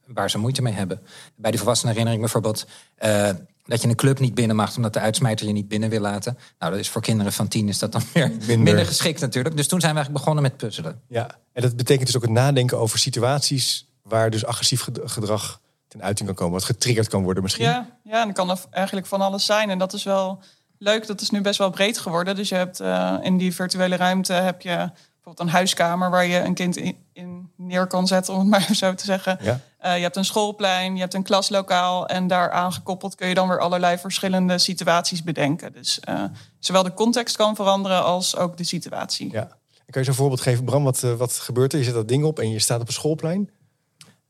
waar 0.06 0.30
ze 0.30 0.38
moeite 0.38 0.62
mee 0.62 0.74
hebben. 0.74 1.02
Bij 1.36 1.52
die 1.52 1.60
volwassenen 1.60 1.96
herinner 1.96 2.20
ik 2.20 2.26
me 2.26 2.32
bijvoorbeeld 2.32 2.68
eh, 2.96 3.30
dat 3.66 3.82
je 3.82 3.88
een 3.88 3.96
club 3.96 4.20
niet 4.20 4.34
binnen 4.34 4.56
mag 4.56 4.76
omdat 4.76 4.94
de 4.94 5.00
uitsmijter 5.00 5.48
je 5.48 5.54
niet 5.54 5.68
binnen 5.68 5.90
wil 5.90 6.02
laten. 6.02 6.38
Nou, 6.60 6.72
dat 6.72 6.82
is 6.82 6.90
voor 6.90 7.02
kinderen 7.02 7.34
van 7.34 7.48
tien 7.48 7.68
is 7.68 7.80
dat 7.80 7.92
dan 7.92 8.02
weer 8.14 8.32
minder, 8.48 8.86
geschikt 8.86 9.20
natuurlijk. 9.20 9.58
Dus 9.58 9.68
toen 9.68 9.80
zijn 9.80 9.92
we 9.92 9.98
eigenlijk 9.98 10.26
begonnen 10.26 10.44
met 10.44 10.58
puzzelen. 10.58 11.02
Ja, 11.08 11.40
en 11.54 11.62
dat 11.62 11.76
betekent 11.76 12.06
dus 12.06 12.16
ook 12.16 12.22
het 12.22 12.32
nadenken 12.32 12.80
over 12.80 13.00
situaties 13.00 13.88
waar 14.02 14.30
dus 14.30 14.46
agressief 14.46 14.82
ged- 14.82 15.00
gedrag 15.04 15.60
ten 15.96 16.06
uiting 16.06 16.28
kan 16.28 16.38
komen, 16.38 16.54
wat 16.54 16.64
getriggerd 16.64 17.08
kan 17.08 17.24
worden 17.24 17.44
misschien. 17.44 17.66
Ja, 17.66 17.88
ja, 18.04 18.20
en 18.20 18.26
dan 18.26 18.34
kan 18.34 18.50
er 18.50 18.60
eigenlijk 18.72 19.08
van 19.08 19.22
alles 19.22 19.46
zijn. 19.46 19.70
En 19.70 19.78
dat 19.78 19.94
is 19.94 20.04
wel 20.04 20.40
leuk. 20.78 21.08
Dat 21.08 21.22
is 21.22 21.30
nu 21.30 21.42
best 21.42 21.58
wel 21.58 21.70
breed 21.70 21.98
geworden. 21.98 22.36
Dus 22.36 22.50
je 22.50 22.56
hebt 22.56 22.80
eh, 22.80 23.18
in 23.22 23.38
die 23.38 23.56
virtuele 23.56 23.96
ruimte 23.96 24.34
heb 24.34 24.62
je 24.62 24.76
bijvoorbeeld 25.14 25.40
een 25.40 25.54
huiskamer 25.54 26.10
waar 26.10 26.26
je 26.26 26.40
een 26.40 26.54
kind 26.54 26.78
in, 26.78 26.98
in 27.14 27.50
neer 27.56 27.88
kan 27.88 28.08
zetten, 28.08 28.34
om 28.34 28.40
het 28.40 28.50
maar 28.68 28.76
zo 28.76 28.94
te 28.94 29.06
zeggen. 29.06 29.38
Ja. 29.42 29.60
Eh, 29.78 29.96
je 29.96 30.02
hebt 30.02 30.16
een 30.16 30.26
schoolplein, 30.26 30.94
je 30.94 31.02
hebt 31.02 31.14
een 31.14 31.24
klaslokaal. 31.24 32.08
En 32.08 32.28
daar 32.28 32.52
aangekoppeld 32.52 33.16
kun 33.16 33.28
je 33.28 33.34
dan 33.34 33.48
weer 33.48 33.60
allerlei 33.60 33.98
verschillende 33.98 34.58
situaties 34.58 35.24
bedenken. 35.24 35.74
Dus 35.74 36.00
eh, 36.00 36.24
zowel 36.60 36.84
de 36.84 36.94
context 36.94 37.36
kan 37.36 37.56
veranderen 37.56 38.04
als 38.04 38.36
ook 38.36 38.58
de 38.58 38.64
situatie. 38.64 39.32
Ja. 39.32 39.58
En 39.86 39.92
kan 39.92 40.02
je 40.02 40.08
zo'n 40.08 40.18
voorbeeld 40.18 40.42
geven, 40.42 40.66
Bram? 40.66 40.84
Wat, 40.84 41.00
wat 41.00 41.34
gebeurt 41.34 41.74
er? 41.74 41.80
Je 41.80 41.86
zet 41.86 41.94
dat 41.94 42.08
ding 42.08 42.24
op 42.24 42.40
en 42.40 42.50
je 42.50 42.60
staat 42.60 42.82
op 42.82 42.88
een 42.88 42.94
schoolplein. 42.94 43.50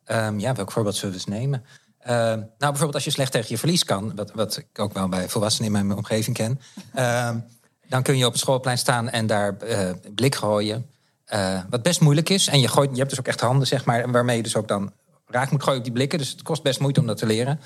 Ehm, 0.06 0.40
ja, 0.40 0.54
welk 0.54 0.72
voorbeeld 0.72 0.96
zullen 0.96 1.16
we 1.16 1.19
eens 1.19 1.40
nemen? 1.40 1.66
Ehm, 2.00 2.38
nou, 2.38 2.47
bijvoorbeeld 2.57 2.94
als 2.94 3.04
je 3.04 3.12
slecht 3.12 3.31
tegen 3.31 3.47
je 3.50 3.57
verlies 3.57 3.83
kan, 3.83 4.16
wat, 4.16 4.31
wat 4.31 4.57
ik 4.57 4.80
ook 4.80 4.94
wel 4.94 5.09
bij 5.09 5.30
volwassenen 5.30 5.76
in 5.76 5.88
mijn 5.88 5.97
omgeving 5.97 6.35
ken, 6.35 6.59
ehm, 6.94 7.40
dan 7.88 8.04
kun 8.04 8.18
je 8.18 8.26
op 8.26 8.31
het 8.31 8.42
schoolplein 8.42 8.78
staan 8.78 9.09
en 9.09 9.28
daar 9.28 9.57
eh, 9.57 9.90
blik 10.16 10.35
gooien. 10.35 10.90
Eh, 11.26 11.59
wat 11.69 11.83
best 11.83 12.02
moeilijk 12.02 12.30
is. 12.30 12.47
En 12.47 12.59
je, 12.59 12.68
gooit, 12.68 12.90
je 12.92 12.97
hebt 12.97 13.09
dus 13.09 13.19
ook 13.19 13.28
echt 13.28 13.42
handen, 13.42 13.68
zeg 13.68 13.85
maar, 13.85 14.12
waarmee 14.12 14.38
je 14.38 14.44
dus 14.44 14.56
ook 14.56 14.68
dan 14.68 14.92
raak 15.28 15.52
moet 15.52 15.64
gooien 15.64 15.78
op 15.78 15.83
die 15.83 15.94
blikken. 15.94 16.19
Dus 16.19 16.30
het 16.30 16.42
kost 16.42 16.64
best 16.64 16.80
moeite 16.80 17.00
om 17.00 17.07
dat 17.07 17.18
te 17.18 17.26
leren. 17.26 17.59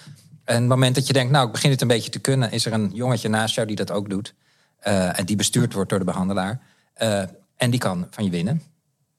En 0.44 0.56
het 0.56 0.68
moment 0.68 0.96
dat 0.96 1.08
je 1.08 1.14
denkt, 1.14 1.32
nou, 1.32 1.46
ik 1.46 1.52
begin 1.52 1.70
het 1.70 1.82
een 1.82 1.88
beetje 1.88 2.10
te 2.10 2.20
kunnen, 2.20 2.52
is 2.52 2.66
er 2.66 2.74
een 2.74 2.92
jongetje 2.94 3.30
naast 3.30 3.56
jou 3.56 3.68
die 3.68 3.76
dat 3.76 3.92
ook 3.92 4.10
doet. 4.10 4.34
Eh, 4.80 5.20
en 5.20 5.26
die 5.26 5.36
bestuurd 5.36 5.74
wordt 5.74 5.90
door 5.90 6.00
de 6.00 6.06
behandelaar. 6.06 6.62
Eh, 6.94 7.22
en 7.56 7.70
die 7.70 7.80
kan 7.80 8.08
van 8.10 8.24
je 8.24 8.30
winnen. 8.30 8.62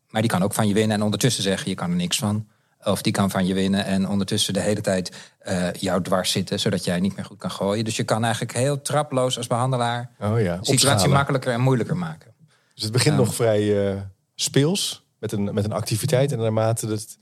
Maar 0.08 0.20
die 0.20 0.30
kan 0.30 0.42
ook 0.42 0.52
van 0.54 0.68
je 0.68 0.74
winnen 0.74 0.96
en 0.96 1.02
ondertussen 1.02 1.42
zeggen, 1.42 1.68
je 1.68 1.74
kan 1.74 1.90
er 1.90 1.96
niks 1.96 2.18
van. 2.18 2.48
Of 2.84 3.02
die 3.02 3.12
kan 3.12 3.30
van 3.30 3.46
je 3.46 3.54
winnen 3.54 3.84
en 3.84 4.08
ondertussen 4.08 4.54
de 4.54 4.60
hele 4.60 4.80
tijd 4.80 5.16
eh, 5.38 5.72
jou 5.72 6.02
dwars 6.02 6.30
zitten, 6.30 6.60
zodat 6.60 6.84
jij 6.84 7.00
niet 7.00 7.16
meer 7.16 7.24
goed 7.24 7.38
kan 7.38 7.50
gooien. 7.50 7.84
Dus 7.84 7.96
je 7.96 8.04
kan 8.04 8.22
eigenlijk 8.24 8.52
heel 8.52 8.82
traploos 8.82 9.36
als 9.36 9.46
behandelaar 9.46 10.10
Oh 10.20 10.40
ja, 10.40 10.56
de 10.56 10.64
situatie 10.64 10.90
opschalen. 10.90 11.10
makkelijker 11.10 11.52
en 11.52 11.60
moeilijker 11.60 11.96
maken. 11.96 12.34
Dus 12.74 12.82
het 12.82 12.92
begint 12.92 13.16
nog 13.16 13.34
vrij 13.34 13.90
eh, 13.90 14.00
speels 14.34 15.04
met 15.18 15.32
een, 15.32 15.54
met 15.54 15.64
een 15.64 15.72
activiteit. 15.72 16.32
En 16.32 16.38
naarmate 16.38 16.86
het, 16.86 17.18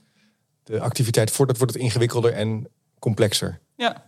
de 0.63 0.79
activiteit 0.79 1.31
voordat 1.31 1.57
wordt 1.57 1.73
het 1.73 1.81
ingewikkelder 1.81 2.33
en 2.33 2.67
complexer. 2.99 3.59
Ja, 3.75 4.03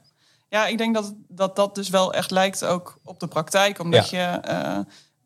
ja 0.50 0.68
ik 0.68 0.78
denk 0.78 0.96
dat, 0.96 1.14
dat 1.28 1.56
dat 1.56 1.76
dus 1.76 1.90
wel 1.90 2.14
echt 2.14 2.32
lijkt 2.32 2.66
ook 2.66 3.00
op 3.04 3.20
de 3.20 3.28
praktijk. 3.28 3.80
Omdat 3.80 4.10
je 4.10 4.18
eh, 4.18 4.80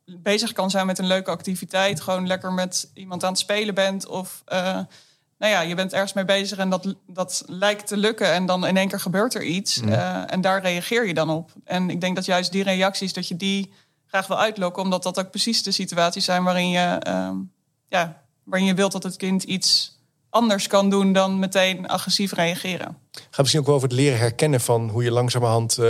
bezig 0.05 0.51
kan 0.51 0.69
zijn 0.69 0.85
met 0.85 0.99
een 0.99 1.07
leuke 1.07 1.31
activiteit. 1.31 2.01
Gewoon 2.01 2.27
lekker 2.27 2.53
met 2.53 2.91
iemand 2.93 3.23
aan 3.23 3.31
het 3.31 3.39
spelen 3.39 3.73
bent. 3.73 4.07
Of 4.07 4.41
eh, 4.45 4.79
nou 5.37 5.51
ja, 5.51 5.61
je 5.61 5.75
bent 5.75 5.93
ergens 5.93 6.13
mee 6.13 6.25
bezig 6.25 6.57
en 6.57 6.69
dat, 6.69 6.95
dat 7.07 7.43
lijkt 7.45 7.87
te 7.87 7.97
lukken. 7.97 8.33
En 8.33 8.45
dan 8.45 8.65
in 8.65 8.77
één 8.77 8.87
keer 8.87 8.99
gebeurt 8.99 9.35
er 9.35 9.43
iets. 9.43 9.81
Mhm. 9.81 9.91
eh, 9.91 10.33
en 10.33 10.41
daar 10.41 10.61
reageer 10.61 11.07
je 11.07 11.13
dan 11.13 11.29
op. 11.29 11.51
En 11.63 11.89
ik 11.89 12.01
denk 12.01 12.15
dat 12.15 12.25
juist 12.25 12.51
die 12.51 12.63
reacties, 12.63 13.13
dat 13.13 13.27
je 13.27 13.35
die 13.35 13.73
graag 14.07 14.27
wil 14.27 14.39
uitlokken. 14.39 14.83
Omdat 14.83 15.03
dat 15.03 15.19
ook 15.19 15.29
precies 15.29 15.63
de 15.63 15.71
situaties 15.71 16.25
zijn 16.25 16.43
waarin 16.43 16.69
je, 16.69 16.79
ehm, 16.99 17.35
ja, 17.87 18.21
waarin 18.43 18.67
je 18.67 18.73
wilt 18.73 18.91
dat 18.91 19.03
het 19.03 19.15
kind 19.15 19.43
iets 19.43 19.93
anders 20.29 20.67
kan 20.67 20.89
doen 20.89 21.13
dan 21.13 21.39
meteen 21.39 21.87
agressief 21.87 22.33
reageren. 22.33 22.97
Gaat 23.11 23.37
misschien 23.37 23.59
ook 23.59 23.65
wel 23.65 23.75
over 23.75 23.87
het 23.87 23.97
leren 23.97 24.19
herkennen 24.19 24.61
van 24.61 24.89
hoe 24.89 25.03
je 25.03 25.11
langzamerhand 25.11 25.77
eh, 25.77 25.87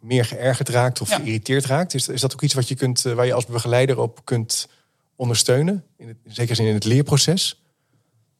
meer 0.00 0.24
geërgerd 0.24 0.68
raakt 0.68 1.00
of 1.00 1.08
Ja. 1.08 1.16
geïrriteerd 1.16 1.64
raakt. 1.66 1.94
Is, 1.94 2.08
is 2.08 2.20
dat 2.20 2.32
ook 2.32 2.42
iets 2.42 2.54
wat 2.54 2.68
je 2.68 2.74
kunt, 2.74 3.04
eh, 3.04 3.12
waar 3.12 3.26
je 3.26 3.32
als 3.32 3.46
begeleider 3.46 3.98
op 3.98 4.20
kunt 4.24 4.68
ondersteunen? 5.16 5.84
In 5.96 6.08
het, 6.08 6.16
zeker 6.24 6.60
in 6.60 6.74
het 6.74 6.84
leerproces? 6.84 7.60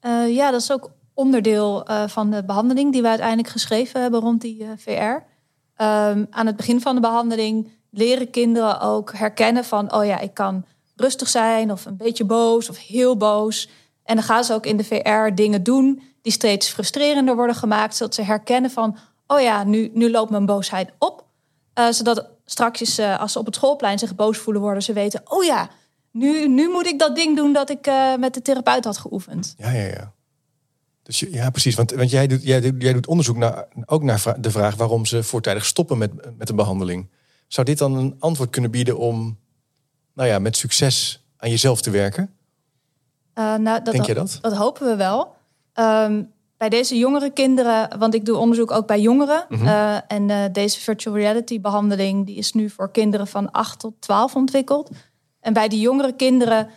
Eh, 0.06 0.34
ja, 0.34 0.50
dat 0.50 0.60
is 0.60 0.72
ook 0.72 0.90
onderdeel 1.14 1.90
uh, 1.90 2.08
van 2.08 2.30
de 2.30 2.44
behandeling 2.44 2.92
die 2.92 3.02
we 3.02 3.08
uiteindelijk 3.08 3.48
geschreven 3.48 4.00
hebben 4.00 4.20
rond 4.20 4.40
die 4.40 4.62
uh, 4.62 4.68
VR. 4.76 4.92
Um, 4.92 6.26
aan 6.30 6.46
het 6.46 6.56
begin 6.56 6.80
van 6.80 6.94
de 6.94 7.00
behandeling 7.00 7.70
leren 7.90 8.30
kinderen 8.30 8.80
ook 8.80 9.12
herkennen 9.12 9.64
van, 9.64 9.94
oh 9.94 10.04
ja, 10.04 10.18
ik 10.18 10.34
kan 10.34 10.64
rustig 10.96 11.28
zijn 11.28 11.72
of 11.72 11.84
een 11.84 11.96
beetje 11.96 12.24
boos 12.24 12.70
of 12.70 12.78
heel 12.78 13.16
boos. 13.16 13.68
En 14.04 14.14
dan 14.14 14.24
gaan 14.24 14.44
ze 14.44 14.54
ook 14.54 14.66
in 14.66 14.76
de 14.76 14.84
VR 14.84 15.34
dingen 15.34 15.62
doen 15.62 16.02
die 16.22 16.32
steeds 16.32 16.68
frustrerender 16.68 17.36
worden 17.36 17.56
gemaakt, 17.56 17.96
zodat 17.96 18.14
ze 18.14 18.22
herkennen 18.22 18.70
van, 18.70 18.96
oh 19.26 19.40
ja, 19.40 19.64
nu, 19.64 19.90
nu 19.94 20.10
loopt 20.10 20.30
mijn 20.30 20.46
boosheid 20.46 20.90
op. 20.98 21.24
Zodat 21.90 22.26
straks, 22.44 23.00
als 23.00 23.32
ze 23.32 23.38
op 23.38 23.46
het 23.46 23.54
schoolplein 23.54 23.98
zich 23.98 24.14
boos 24.14 24.38
voelen 24.38 24.62
worden, 24.62 24.82
ze 24.82 24.92
weten, 24.92 25.22
oh 25.24 25.44
ja, 25.44 25.68
nu, 26.16 26.48
nu 26.48 26.68
moet 26.68 26.86
ik 26.86 26.98
dat 26.98 27.16
ding 27.16 27.36
doen 27.36 27.52
dat 27.52 27.70
ik 27.70 27.86
uh, 27.86 28.16
met 28.16 28.34
de 28.34 28.42
therapeut 28.42 28.84
had 28.84 28.98
geoefend. 28.98 29.54
Ja, 29.58 29.70
ja, 29.70 29.86
ja. 29.86 30.12
Dus 31.02 31.20
ja, 31.20 31.50
precies. 31.50 31.74
Want, 31.74 31.90
want 31.90 32.10
jij, 32.10 32.26
doet, 32.26 32.42
jij, 32.42 32.72
jij 32.78 32.92
doet 32.92 33.06
onderzoek 33.06 33.36
naar, 33.36 33.68
ook 33.84 34.02
naar 34.02 34.34
de 34.38 34.50
vraag 34.50 34.74
waarom 34.74 35.06
ze 35.06 35.22
voortijdig 35.22 35.64
stoppen 35.64 35.98
met, 35.98 36.38
met 36.38 36.48
een 36.48 36.56
behandeling. 36.56 37.10
Zou 37.48 37.66
dit 37.66 37.78
dan 37.78 37.96
een 37.96 38.16
antwoord 38.18 38.50
kunnen 38.50 38.70
bieden 38.70 38.98
om 38.98 39.38
nou 40.14 40.28
ja, 40.28 40.38
met 40.38 40.56
succes 40.56 41.24
aan 41.36 41.50
jezelf 41.50 41.80
te 41.80 41.90
werken? 41.90 42.34
Uh, 43.34 43.54
nou, 43.56 43.82
dat, 43.82 43.92
Denk 43.92 44.06
je 44.06 44.14
dat? 44.14 44.38
Dat 44.40 44.56
hopen 44.56 44.86
we 44.86 44.96
wel. 44.96 45.34
Um, 45.74 46.34
bij 46.56 46.68
deze 46.68 46.98
jongere 46.98 47.30
kinderen, 47.30 47.98
want 47.98 48.14
ik 48.14 48.24
doe 48.24 48.36
onderzoek 48.36 48.70
ook 48.70 48.86
bij 48.86 49.00
jongeren. 49.00 49.46
Mm 49.48 49.58
-hmm. 49.58 49.66
uh, 49.66 49.96
en 50.08 50.28
uh, 50.28 50.44
deze 50.52 50.80
virtual 50.80 51.16
reality 51.16 51.60
behandeling 51.60 52.26
die 52.26 52.36
is 52.36 52.52
nu 52.52 52.70
voor 52.70 52.90
kinderen 52.90 53.26
van 53.26 53.50
8 53.50 53.78
tot 53.78 53.94
12 53.98 54.34
ontwikkeld. 54.34 54.90
En 55.46 55.52
bij 55.52 55.68
die 55.68 55.80
jongere 55.80 56.12
kinderen 56.12 56.70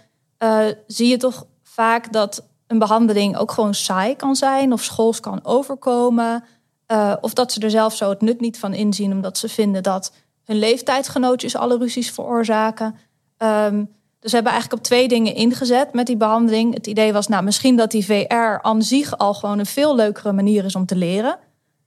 zie 0.87 1.07
je 1.07 1.17
toch 1.17 1.45
vaak 1.63 2.13
dat 2.13 2.47
een 2.67 2.79
behandeling 2.79 3.37
ook 3.37 3.51
gewoon 3.51 3.73
saai 3.73 4.15
kan 4.15 4.35
zijn 4.35 4.73
of 4.73 4.83
schools 4.83 5.19
kan 5.19 5.45
overkomen. 5.45 6.43
Uh, 6.91 7.13
of 7.21 7.33
dat 7.33 7.51
ze 7.51 7.59
er 7.59 7.69
zelf 7.69 7.95
zo 7.95 8.09
het 8.09 8.21
nut 8.21 8.39
niet 8.39 8.59
van 8.59 8.73
inzien, 8.73 9.11
omdat 9.11 9.37
ze 9.37 9.49
vinden 9.49 9.83
dat 9.83 10.13
hun 10.45 10.59
leeftijdsgenootjes 10.59 11.55
alle 11.55 11.77
ruzies 11.77 12.11
veroorzaken. 12.11 12.95
Um, 13.37 13.89
dus 14.19 14.31
we 14.31 14.35
hebben 14.35 14.51
eigenlijk 14.51 14.81
op 14.81 14.87
twee 14.87 15.07
dingen 15.07 15.35
ingezet 15.35 15.93
met 15.93 16.05
die 16.05 16.17
behandeling. 16.17 16.73
Het 16.73 16.87
idee 16.87 17.13
was, 17.13 17.27
nou, 17.27 17.43
misschien 17.43 17.75
dat 17.75 17.91
die 17.91 18.05
VR 18.05 18.61
aan 18.61 18.81
zich 18.81 19.17
al 19.17 19.33
gewoon 19.33 19.59
een 19.59 19.65
veel 19.65 19.95
leukere 19.95 20.31
manier 20.31 20.65
is 20.65 20.75
om 20.75 20.85
te 20.85 20.95
leren. 20.95 21.37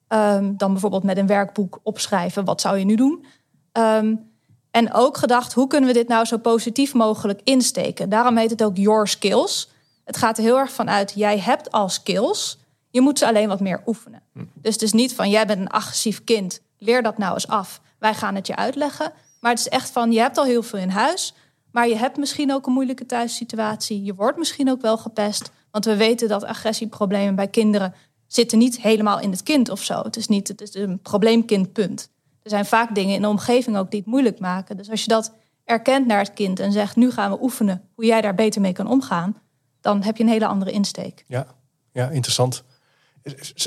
Um, 0.08 0.56
dan 0.56 0.72
bijvoorbeeld 0.72 1.02
met 1.02 1.16
een 1.16 1.26
werkboek 1.26 1.80
opschrijven, 1.82 2.44
wat 2.44 2.60
zou 2.60 2.78
je 2.78 2.84
nu 2.84 2.94
doen? 2.94 3.24
Um, 3.72 4.31
en 4.72 4.92
ook 4.92 5.16
gedacht, 5.16 5.52
hoe 5.52 5.66
kunnen 5.66 5.88
we 5.88 5.94
dit 5.94 6.08
nou 6.08 6.24
zo 6.24 6.36
positief 6.36 6.94
mogelijk 6.94 7.40
insteken? 7.44 8.08
Daarom 8.08 8.36
heet 8.36 8.50
het 8.50 8.62
ook 8.62 8.76
Your 8.76 9.08
Skills. 9.08 9.70
Het 10.04 10.16
gaat 10.16 10.38
er 10.38 10.44
heel 10.44 10.58
erg 10.58 10.72
vanuit, 10.72 11.12
jij 11.14 11.38
hebt 11.38 11.70
al 11.70 11.88
skills, 11.88 12.58
je 12.90 13.00
moet 13.00 13.18
ze 13.18 13.26
alleen 13.26 13.48
wat 13.48 13.60
meer 13.60 13.82
oefenen. 13.86 14.22
Hm. 14.32 14.44
Dus 14.54 14.72
het 14.72 14.82
is 14.82 14.92
niet 14.92 15.14
van, 15.14 15.30
jij 15.30 15.46
bent 15.46 15.60
een 15.60 15.68
agressief 15.68 16.24
kind, 16.24 16.60
leer 16.78 17.02
dat 17.02 17.18
nou 17.18 17.34
eens 17.34 17.48
af. 17.48 17.80
Wij 17.98 18.14
gaan 18.14 18.34
het 18.34 18.46
je 18.46 18.56
uitleggen. 18.56 19.12
Maar 19.40 19.50
het 19.50 19.60
is 19.60 19.68
echt 19.68 19.90
van, 19.90 20.12
je 20.12 20.20
hebt 20.20 20.38
al 20.38 20.44
heel 20.44 20.62
veel 20.62 20.78
in 20.78 20.88
huis, 20.88 21.34
maar 21.70 21.88
je 21.88 21.96
hebt 21.96 22.16
misschien 22.16 22.52
ook 22.52 22.66
een 22.66 22.72
moeilijke 22.72 23.06
thuissituatie. 23.06 24.04
Je 24.04 24.14
wordt 24.14 24.38
misschien 24.38 24.70
ook 24.70 24.80
wel 24.80 24.98
gepest. 24.98 25.50
Want 25.70 25.84
we 25.84 25.96
weten 25.96 26.28
dat 26.28 26.44
agressieproblemen 26.44 27.34
bij 27.34 27.48
kinderen 27.48 27.94
zitten 28.26 28.58
niet 28.58 28.80
helemaal 28.80 29.20
in 29.20 29.30
het 29.30 29.42
kind 29.42 29.68
of 29.68 29.82
zo. 29.82 30.02
Het 30.02 30.16
is 30.16 30.28
niet 30.28 30.48
het 30.48 30.60
is 30.60 30.74
een 30.74 30.98
probleemkind, 31.02 31.72
punt. 31.72 32.10
Er 32.42 32.50
zijn 32.50 32.66
vaak 32.66 32.94
dingen 32.94 33.14
in 33.14 33.22
de 33.22 33.28
omgeving 33.28 33.76
ook 33.76 33.90
die 33.90 34.00
het 34.00 34.08
moeilijk 34.08 34.38
maken. 34.38 34.76
Dus 34.76 34.90
als 34.90 35.02
je 35.02 35.08
dat 35.08 35.32
erkent 35.64 36.06
naar 36.06 36.18
het 36.18 36.32
kind 36.32 36.60
en 36.60 36.72
zegt, 36.72 36.96
nu 36.96 37.10
gaan 37.10 37.30
we 37.30 37.42
oefenen 37.42 37.88
hoe 37.94 38.04
jij 38.04 38.20
daar 38.20 38.34
beter 38.34 38.60
mee 38.60 38.72
kan 38.72 38.86
omgaan, 38.86 39.36
dan 39.80 40.02
heb 40.02 40.16
je 40.16 40.22
een 40.22 40.28
hele 40.28 40.46
andere 40.46 40.70
insteek. 40.70 41.24
Ja, 41.26 41.46
ja 41.92 42.10
interessant. 42.10 42.64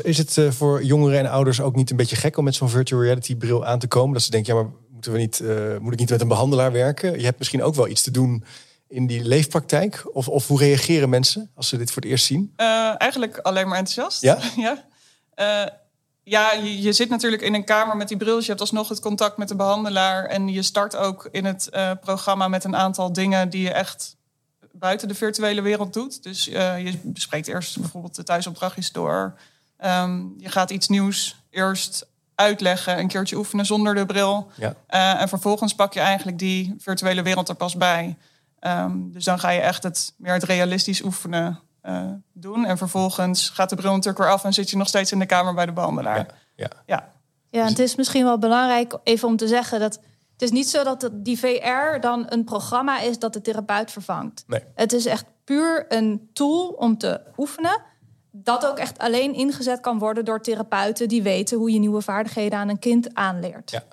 Is 0.03 0.17
het 0.17 0.37
eh, 0.37 0.51
voor 0.51 0.83
jongeren 0.83 1.19
en 1.19 1.29
ouders 1.29 1.61
ook 1.61 1.75
niet 1.75 1.89
een 1.89 1.97
beetje 1.97 2.15
gek 2.15 2.37
om 2.37 2.43
met 2.43 2.55
zo'n 2.55 2.69
virtual 2.69 3.01
reality 3.01 3.35
bril 3.35 3.65
aan 3.65 3.79
te 3.79 3.87
komen? 3.87 4.13
Dat 4.13 4.23
ze 4.23 4.29
denken, 4.29 4.55
ja, 4.55 4.61
maar 4.61 4.71
moeten 4.89 5.11
we 5.11 5.17
niet, 5.17 5.39
uh, 5.39 5.77
moet 5.77 5.93
ik 5.93 5.99
niet 5.99 6.09
met 6.09 6.21
een 6.21 6.27
behandelaar 6.27 6.71
werken? 6.71 7.19
Je 7.19 7.25
hebt 7.25 7.37
misschien 7.37 7.63
ook 7.63 7.75
wel 7.75 7.87
iets 7.87 8.01
te 8.01 8.11
doen 8.11 8.43
in 8.87 9.07
die 9.07 9.23
leefpraktijk. 9.23 10.09
Of, 10.13 10.27
of 10.27 10.47
hoe 10.47 10.59
reageren 10.59 11.09
mensen 11.09 11.51
als 11.55 11.67
ze 11.67 11.77
dit 11.77 11.91
voor 11.91 12.01
het 12.01 12.11
eerst 12.11 12.25
zien? 12.25 12.53
Uh, 12.57 13.01
eigenlijk 13.01 13.37
alleen 13.37 13.67
maar 13.67 13.77
enthousiast. 13.77 14.21
Ja? 14.21 14.39
ja. 14.67 14.83
Ja, 16.27 16.51
je, 16.51 16.81
je, 16.81 16.93
zit 16.93 17.09
natuurlijk 17.09 17.41
in 17.41 17.53
een 17.53 17.63
kamer 17.63 17.97
met 17.97 18.07
die 18.07 18.17
bril. 18.17 18.39
Je 18.39 18.45
hebt 18.45 18.59
alsnog 18.59 18.89
het 18.89 18.99
contact 18.99 19.37
met 19.37 19.47
de 19.47 19.55
behandelaar. 19.55 20.25
En 20.25 20.47
je 20.47 20.61
start 20.61 20.95
ook 20.95 21.27
in 21.31 21.45
het 21.45 21.69
programma 22.01 22.47
met 22.47 22.63
een 22.63 22.75
aantal 22.75 23.13
dingen 23.13 23.49
die 23.49 23.61
je 23.61 23.71
echt 23.71 24.15
buiten 24.77 25.07
de 25.07 25.15
virtuele 25.15 25.61
wereld 25.61 25.93
doet. 25.93 26.23
Dus 26.23 26.49
uh, 26.49 26.85
je 26.85 26.97
bespreekt 27.03 27.47
eerst 27.47 27.79
bijvoorbeeld 27.79 28.15
de 28.15 28.23
thuisopdrachtjes 28.23 28.91
door. 28.91 29.37
Um, 29.85 30.33
je 30.37 30.49
gaat 30.49 30.69
iets 30.69 30.87
nieuws 30.87 31.35
eerst 31.49 32.07
uitleggen, 32.35 32.99
een 32.99 33.07
keertje 33.07 33.37
oefenen 33.37 33.65
zonder 33.65 33.95
de 33.95 34.05
bril. 34.05 34.51
Ja. 34.55 34.75
Uh, 34.89 35.21
en 35.21 35.27
vervolgens 35.27 35.75
pak 35.75 35.93
je 35.93 35.99
eigenlijk 35.99 36.39
die 36.39 36.75
virtuele 36.79 37.21
wereld 37.21 37.49
er 37.49 37.55
pas 37.55 37.75
bij. 37.75 38.17
Um, 38.61 39.11
dus 39.11 39.23
dan 39.23 39.39
ga 39.39 39.49
je 39.49 39.59
echt 39.59 39.83
het 39.83 40.13
meer 40.17 40.33
het 40.33 40.43
realistisch 40.43 41.03
oefenen 41.03 41.59
uh, 41.87 42.11
doen. 42.33 42.65
En 42.65 42.77
vervolgens 42.77 43.49
gaat 43.49 43.69
de 43.69 43.75
bril 43.75 43.91
natuurlijk 43.91 44.17
weer 44.17 44.31
af 44.31 44.43
en 44.43 44.53
zit 44.53 44.69
je 44.69 44.77
nog 44.77 44.87
steeds 44.87 45.11
in 45.11 45.19
de 45.19 45.25
kamer 45.25 45.53
bij 45.53 45.65
de 45.65 45.71
behandelaar. 45.71 46.17
Ja, 46.17 46.27
ja. 46.55 46.69
ja. 46.85 47.13
ja 47.49 47.61
en 47.61 47.67
het 47.67 47.79
is 47.79 47.95
misschien 47.95 48.23
wel 48.23 48.37
belangrijk 48.37 48.97
even 49.03 49.27
om 49.27 49.37
te 49.37 49.47
zeggen 49.47 49.79
dat 49.79 49.99
het 50.31 50.41
is 50.41 50.51
niet 50.51 50.69
zo 50.69 50.83
dat 50.83 51.09
die 51.13 51.39
VR 51.39 51.99
dan 51.99 52.25
een 52.29 52.43
programma 52.43 52.99
is 52.99 53.19
dat 53.19 53.33
de 53.33 53.41
therapeut 53.41 53.91
vervangt. 53.91 54.43
Nee. 54.47 54.63
Het 54.75 54.93
is 54.93 55.05
echt 55.05 55.25
puur 55.43 55.85
een 55.87 56.29
tool 56.33 56.67
om 56.67 56.97
te 56.97 57.21
oefenen. 57.37 57.81
Dat 58.31 58.65
ook 58.65 58.77
echt 58.77 58.97
alleen 58.97 59.33
ingezet 59.33 59.79
kan 59.79 59.99
worden 59.99 60.25
door 60.25 60.41
therapeuten 60.41 61.07
die 61.07 61.23
weten 61.23 61.57
hoe 61.57 61.71
je 61.71 61.79
nieuwe 61.79 62.01
vaardigheden 62.01 62.59
aan 62.59 62.69
een 62.69 62.79
kind 62.79 63.13
aanleert. 63.13 63.71
Ja, 63.71 63.83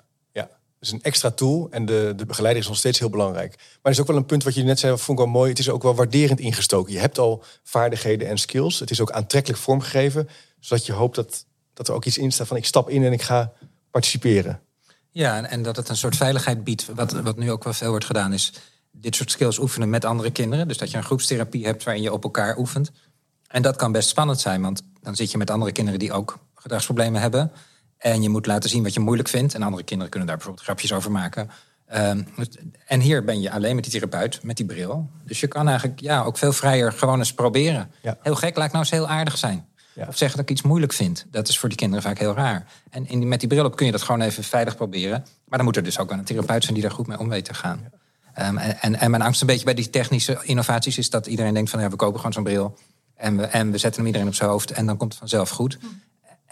Dus 0.83 0.91
een 0.91 1.01
extra 1.01 1.31
tool 1.31 1.67
en 1.71 1.85
de, 1.85 2.13
de 2.15 2.25
begeleiding 2.25 2.63
is 2.63 2.69
nog 2.69 2.79
steeds 2.79 2.99
heel 2.99 3.09
belangrijk. 3.09 3.55
Maar 3.57 3.79
er 3.81 3.91
is 3.91 3.99
ook 3.99 4.07
wel 4.07 4.15
een 4.15 4.25
punt 4.25 4.43
wat 4.43 4.53
je 4.53 4.63
net 4.63 4.79
zei, 4.79 4.97
vond 4.97 5.19
ik 5.19 5.25
wel 5.25 5.33
mooi. 5.33 5.49
Het 5.49 5.59
is 5.59 5.69
ook 5.69 5.83
wel 5.83 5.95
waarderend 5.95 6.39
ingestoken. 6.39 6.93
Je 6.93 6.99
hebt 6.99 7.19
al 7.19 7.43
vaardigheden 7.63 8.27
en 8.27 8.37
skills. 8.37 8.79
Het 8.79 8.91
is 8.91 9.01
ook 9.01 9.11
aantrekkelijk 9.11 9.61
vormgegeven, 9.61 10.29
zodat 10.59 10.85
je 10.85 10.93
hoopt 10.93 11.15
dat, 11.15 11.45
dat 11.73 11.87
er 11.87 11.93
ook 11.93 12.05
iets 12.05 12.17
in 12.17 12.31
staat 12.31 12.47
van 12.47 12.57
ik 12.57 12.65
stap 12.65 12.89
in 12.89 13.03
en 13.03 13.11
ik 13.11 13.21
ga 13.21 13.51
participeren. 13.91 14.59
Ja, 15.09 15.45
en 15.45 15.63
dat 15.63 15.75
het 15.75 15.89
een 15.89 15.97
soort 15.97 16.15
veiligheid 16.15 16.63
biedt. 16.63 16.85
Wat, 16.95 17.11
wat 17.11 17.37
nu 17.37 17.51
ook 17.51 17.63
wel 17.63 17.73
veel 17.73 17.89
wordt 17.89 18.05
gedaan, 18.05 18.33
is 18.33 18.53
dit 18.91 19.15
soort 19.15 19.31
skills 19.31 19.59
oefenen 19.59 19.89
met 19.89 20.05
andere 20.05 20.31
kinderen. 20.31 20.67
Dus 20.67 20.77
dat 20.77 20.91
je 20.91 20.97
een 20.97 21.03
groepstherapie 21.03 21.65
hebt 21.65 21.83
waarin 21.83 22.03
je 22.03 22.13
op 22.13 22.23
elkaar 22.23 22.57
oefent. 22.57 22.91
En 23.47 23.61
dat 23.61 23.75
kan 23.75 23.91
best 23.91 24.09
spannend 24.09 24.39
zijn, 24.39 24.61
want 24.61 24.81
dan 25.01 25.15
zit 25.15 25.31
je 25.31 25.37
met 25.37 25.49
andere 25.49 25.71
kinderen 25.71 25.99
die 25.99 26.13
ook 26.13 26.37
gedragsproblemen 26.55 27.21
hebben. 27.21 27.51
En 28.03 28.21
je 28.21 28.29
moet 28.29 28.45
laten 28.45 28.69
zien 28.69 28.83
wat 28.83 28.93
je 28.93 28.99
moeilijk 28.99 29.29
vindt. 29.29 29.53
En 29.53 29.61
andere 29.61 29.83
kinderen 29.83 30.11
kunnen 30.11 30.27
daar 30.27 30.37
bijvoorbeeld 30.37 30.65
grapjes 30.65 30.93
over 30.93 31.11
maken. 31.11 31.49
Um, 31.95 32.27
en 32.87 32.99
hier 32.99 33.23
ben 33.23 33.41
je 33.41 33.51
alleen 33.51 33.75
met 33.75 33.83
die 33.83 33.93
therapeut, 33.93 34.43
met 34.43 34.57
die 34.57 34.65
bril. 34.65 35.09
Dus 35.25 35.39
je 35.39 35.47
kan 35.47 35.67
eigenlijk 35.67 35.99
ja, 35.99 36.23
ook 36.23 36.37
veel 36.37 36.53
vrijer 36.53 36.91
gewoon 36.91 37.19
eens 37.19 37.33
proberen. 37.33 37.91
Ja. 38.01 38.17
Heel 38.21 38.35
gek, 38.35 38.55
laat 38.55 38.65
ik 38.65 38.71
nou 38.71 38.83
eens 38.83 38.93
heel 38.93 39.07
aardig 39.07 39.37
zijn. 39.37 39.65
Ja. 39.95 40.07
Of 40.07 40.17
zeggen 40.17 40.37
dat 40.37 40.49
ik 40.49 40.55
iets 40.55 40.61
moeilijk 40.61 40.93
vind. 40.93 41.25
Dat 41.31 41.47
is 41.47 41.59
voor 41.59 41.69
die 41.69 41.77
kinderen 41.77 42.03
vaak 42.03 42.17
heel 42.17 42.33
raar. 42.33 42.65
En 42.89 43.07
in 43.07 43.19
die, 43.19 43.27
met 43.27 43.39
die 43.39 43.49
bril 43.49 43.65
op 43.65 43.75
kun 43.75 43.85
je 43.85 43.91
dat 43.91 44.01
gewoon 44.01 44.21
even 44.21 44.43
veilig 44.43 44.75
proberen. 44.75 45.25
Maar 45.47 45.57
dan 45.57 45.63
moet 45.63 45.75
er 45.75 45.83
dus 45.83 45.99
ook 45.99 46.11
een 46.11 46.23
therapeut 46.23 46.63
zijn 46.63 46.73
die 46.73 46.83
daar 46.83 46.91
goed 46.91 47.07
mee 47.07 47.19
om 47.19 47.29
weet 47.29 47.45
te 47.45 47.53
gaan. 47.53 47.89
Ja. 48.35 48.47
Um, 48.47 48.57
en, 48.57 48.99
en 48.99 49.11
mijn 49.11 49.21
angst 49.21 49.41
een 49.41 49.47
beetje 49.47 49.65
bij 49.65 49.73
die 49.73 49.89
technische 49.89 50.39
innovaties 50.43 50.97
is 50.97 51.09
dat 51.09 51.27
iedereen 51.27 51.53
denkt 51.53 51.69
van 51.69 51.79
ja, 51.79 51.89
we 51.89 51.95
kopen 51.95 52.17
gewoon 52.17 52.33
zo'n 52.33 52.43
bril. 52.43 52.77
En 53.15 53.37
we, 53.37 53.43
en 53.43 53.71
we 53.71 53.77
zetten 53.77 53.97
hem 53.97 54.05
iedereen 54.05 54.27
op 54.27 54.35
zijn 54.35 54.49
hoofd 54.49 54.71
en 54.71 54.85
dan 54.85 54.97
komt 54.97 55.11
het 55.11 55.19
vanzelf 55.19 55.49
goed. 55.49 55.77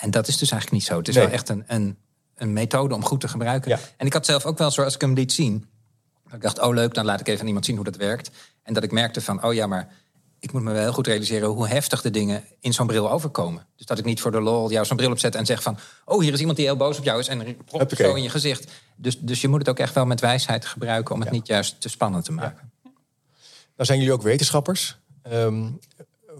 En 0.01 0.11
dat 0.11 0.27
is 0.27 0.37
dus 0.37 0.51
eigenlijk 0.51 0.81
niet 0.81 0.91
zo. 0.91 0.97
Het 0.97 1.07
is 1.07 1.15
nee. 1.15 1.23
wel 1.23 1.33
echt 1.33 1.49
een, 1.49 1.63
een, 1.67 1.97
een 2.35 2.53
methode 2.53 2.95
om 2.95 3.03
goed 3.03 3.19
te 3.19 3.27
gebruiken. 3.27 3.71
Ja. 3.71 3.79
En 3.97 4.05
ik 4.05 4.13
had 4.13 4.25
zelf 4.25 4.45
ook 4.45 4.57
wel 4.57 4.71
zo, 4.71 4.83
als 4.83 4.95
ik 4.95 5.01
hem 5.01 5.13
liet 5.13 5.31
zien. 5.31 5.65
Ik 6.33 6.41
dacht, 6.41 6.59
oh 6.59 6.73
leuk, 6.73 6.93
dan 6.93 7.05
laat 7.05 7.19
ik 7.19 7.27
even 7.27 7.41
aan 7.41 7.47
iemand 7.47 7.65
zien 7.65 7.75
hoe 7.75 7.85
dat 7.85 7.95
werkt. 7.95 8.29
En 8.63 8.73
dat 8.73 8.83
ik 8.83 8.91
merkte 8.91 9.21
van, 9.21 9.43
oh 9.43 9.53
ja, 9.53 9.67
maar 9.67 9.93
ik 10.39 10.51
moet 10.51 10.61
me 10.61 10.71
wel 10.71 10.81
heel 10.81 10.93
goed 10.93 11.07
realiseren 11.07 11.49
hoe 11.49 11.67
heftig 11.67 12.01
de 12.01 12.09
dingen 12.09 12.43
in 12.59 12.73
zo'n 12.73 12.87
bril 12.87 13.11
overkomen. 13.11 13.67
Dus 13.75 13.85
dat 13.85 13.97
ik 13.97 14.05
niet 14.05 14.21
voor 14.21 14.31
de 14.31 14.41
lol 14.41 14.71
jou 14.71 14.85
zo'n 14.85 14.97
bril 14.97 15.11
opzet 15.11 15.35
en 15.35 15.45
zeg 15.45 15.61
van... 15.61 15.77
oh, 16.05 16.21
hier 16.21 16.33
is 16.33 16.39
iemand 16.39 16.57
die 16.57 16.65
heel 16.65 16.75
boos 16.75 16.97
op 16.97 17.03
jou 17.03 17.19
is 17.19 17.27
en 17.27 17.57
prop 17.65 17.95
zo 17.95 18.13
in 18.13 18.23
je 18.23 18.29
gezicht. 18.29 18.71
Dus, 18.95 19.19
dus 19.19 19.41
je 19.41 19.47
moet 19.47 19.59
het 19.59 19.69
ook 19.69 19.79
echt 19.79 19.93
wel 19.93 20.05
met 20.05 20.19
wijsheid 20.19 20.65
gebruiken... 20.65 21.13
om 21.13 21.19
het 21.21 21.29
Ja. 21.29 21.35
niet 21.35 21.47
juist 21.47 21.81
te 21.81 21.89
spannend 21.89 22.25
te 22.25 22.31
maken. 22.31 22.71
Nou 22.81 22.93
zijn 23.75 23.97
jullie 23.97 24.13
ook 24.13 24.21
wetenschappers. 24.21 24.97
Um, 25.31 25.79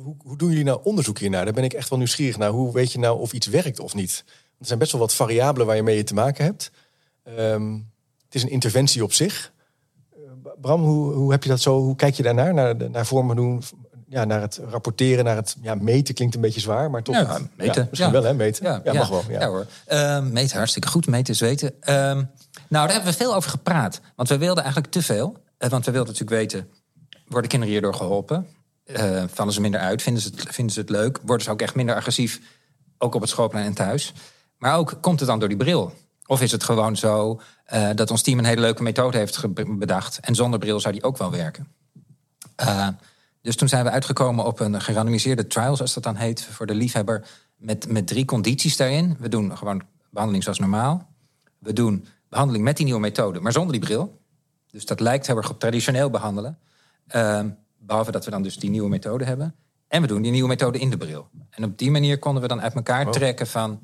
hoe, 0.04 0.16
hoe, 0.18 0.38
doen 0.38 0.50
jullie 0.50 0.64
nou 0.64 0.80
onderzoek 0.84 1.20
hiernaar? 1.20 1.46
Daar 1.46 1.54
ben 1.54 1.64
ik 1.64 1.74
echt 1.74 1.90
wel 1.90 1.98
nieuwsgierig 1.98 2.38
naar. 2.38 2.50
Hoe 2.50 2.74
weet 2.74 2.92
je 2.92 3.00
nou 3.00 3.20
of 3.20 3.34
iets 3.34 3.48
werkt 3.48 3.80
of 3.80 3.94
niet? 3.94 4.24
Er 4.60 4.66
zijn 4.66 4.80
best 4.80 4.92
wel 4.92 5.02
wat 5.02 5.14
variabelen 5.14 5.68
waar 5.68 5.76
je 5.76 5.84
mee 5.84 6.04
te 6.04 6.14
maken 6.14 6.46
hebt. 6.46 6.72
Um, 7.38 7.92
het 8.26 8.36
is 8.36 8.44
een 8.44 8.50
interventie 8.50 9.04
op 9.04 9.14
zich. 9.14 9.52
Uh, 10.18 10.52
Bram, 10.62 10.82
hoe, 10.82 11.14
hoe, 11.14 11.32
heb 11.32 11.44
je 11.44 11.50
dat 11.50 11.62
zo? 11.62 11.80
Hoe 11.80 11.96
kijk 11.96 12.14
je 12.14 12.24
daarnaar? 12.24 12.54
Naar, 12.54 12.90
naar 12.90 13.06
vormen 13.06 13.36
doen, 13.36 13.64
ja, 14.08 14.26
naar 14.26 14.42
het 14.42 14.60
rapporteren, 14.70 15.26
naar 15.26 15.36
het 15.36 15.56
ja, 15.62 15.76
meten 15.76 16.14
klinkt 16.14 16.36
een 16.36 16.42
beetje 16.42 16.60
zwaar, 16.60 16.90
maar 16.90 17.04
toch. 17.04 17.16
Ja, 17.16 17.40
meten. 17.56 17.82
Ja, 17.82 17.88
misschien 17.90 18.12
wel, 18.12 18.24
hè? 18.24 18.34
Meten. 18.34 18.66
Ja, 18.66 18.82
ja 18.84 18.94
mag 18.94 19.10
wel. 19.10 19.24
Ja, 19.30 19.48
hoor. 19.48 19.66
Uh, 19.92 20.22
meten, 20.22 20.58
hartstikke 20.58 20.88
goed. 20.88 21.08
Meten 21.08 21.34
is 21.34 21.40
weten. 21.40 21.74
Uh, 21.82 21.86
nou, 21.86 22.28
daar 22.68 22.92
hebben 22.92 23.12
we 23.12 23.18
veel 23.18 23.36
over 23.36 23.50
gepraat. 23.50 24.02
Want 24.16 24.30
we 24.30 24.38
wilden 24.38 24.64
eigenlijk 24.64 24.94
te 24.94 25.02
veel. 25.02 25.38
Uh, 25.60 25.70
want 25.70 25.86
we 25.86 25.92
wilden 25.92 26.14
natuurlijk 26.14 26.42
weten, 26.42 26.70
worden 27.28 27.50
kinderen 27.50 27.74
hierdoor 27.74 27.94
geholpen? 27.94 28.48
Eh, 28.94 29.24
vallen 29.28 29.54
ze 29.54 29.62
minder 29.62 29.80
uit, 29.80 30.02
vinden 30.02 30.22
ze, 30.22 30.30
het, 30.36 30.72
ze 30.72 30.80
het 30.80 30.90
leuk, 30.90 31.20
worden 31.26 31.46
ze 31.46 31.52
ook 31.52 31.62
echt 31.62 31.76
minder 31.76 31.96
agressief, 31.96 32.42
ook 32.98 33.16
op 33.16 33.22
het 33.22 33.30
schoolplein 33.30 33.66
en 33.66 33.74
thuis. 33.74 34.14
Maar 34.58 34.78
ook 34.78 34.98
komt 35.02 35.20
het 35.20 35.30
dan 35.30 35.40
door 35.40 35.48
die 35.48 35.58
bril? 35.58 35.94
Of 36.26 36.42
is 36.42 36.52
het 36.52 36.64
gewoon 36.64 36.96
zo 36.96 37.42
uh, 37.74 37.90
dat 37.96 38.12
ons 38.12 38.22
team 38.22 38.40
een 38.40 38.46
hele 38.46 38.62
leuke 38.62 38.84
methode 38.84 39.18
heeft 39.18 39.54
bedacht 39.78 40.20
en 40.20 40.36
zonder 40.36 40.60
bril 40.60 40.80
zou 40.80 40.94
die 40.94 41.04
ook 41.04 41.18
wel 41.18 41.32
werken? 41.32 41.68
Uh, 42.62 42.88
dus 43.42 43.56
toen 43.56 43.68
zijn 43.68 43.84
we 43.84 43.90
uitgekomen 43.90 44.46
op 44.46 44.60
een 44.60 44.82
gerandomiseerde 44.82 45.48
trial, 45.48 45.76
zoals 45.76 45.94
dat 45.94 46.04
dan 46.04 46.16
heet, 46.16 46.44
voor 46.44 46.66
de 46.66 46.76
liefhebber, 46.76 47.28
met, 47.56 47.88
met 47.88 48.08
drie 48.08 48.26
condities 48.26 48.78
daarin. 48.78 49.16
We 49.20 49.30
doen 49.30 49.58
gewoon 49.58 49.82
behandeling 50.10 50.44
zoals 50.44 50.60
normaal. 50.60 51.10
We 51.60 51.74
doen 51.74 52.06
behandeling 52.30 52.64
met 52.64 52.76
die 52.76 52.86
nieuwe 52.86 53.02
methode, 53.02 53.40
maar 53.40 53.52
zonder 53.52 53.72
die 53.72 53.82
bril. 53.82 54.20
Dus 54.72 54.86
dat 54.86 55.00
lijkt 55.00 55.28
heel 55.28 55.38
erg 55.38 55.50
op 55.50 55.60
traditioneel 55.60 56.10
behandelen. 56.10 56.58
Uh, 57.16 57.44
behalve 57.86 58.12
dat 58.12 58.26
we 58.26 58.32
dan 58.32 58.44
dus 58.44 58.56
die 58.56 58.70
nieuwe 58.70 58.90
methode 58.90 59.26
hebben. 59.26 59.56
En 59.88 60.02
we 60.02 60.08
doen 60.08 60.22
die 60.22 60.32
nieuwe 60.32 60.48
methode 60.48 60.80
in 60.80 60.90
de 60.90 60.98
bril. 60.98 61.28
En 61.50 61.64
op 61.64 61.78
die 61.78 61.92
manier 61.92 62.20
konden 62.20 62.42
we 62.42 62.48
dan 62.48 62.62
uit 62.62 62.74
elkaar 62.74 63.06
oh. 63.06 63.12
trekken 63.12 63.48
van 63.48 63.80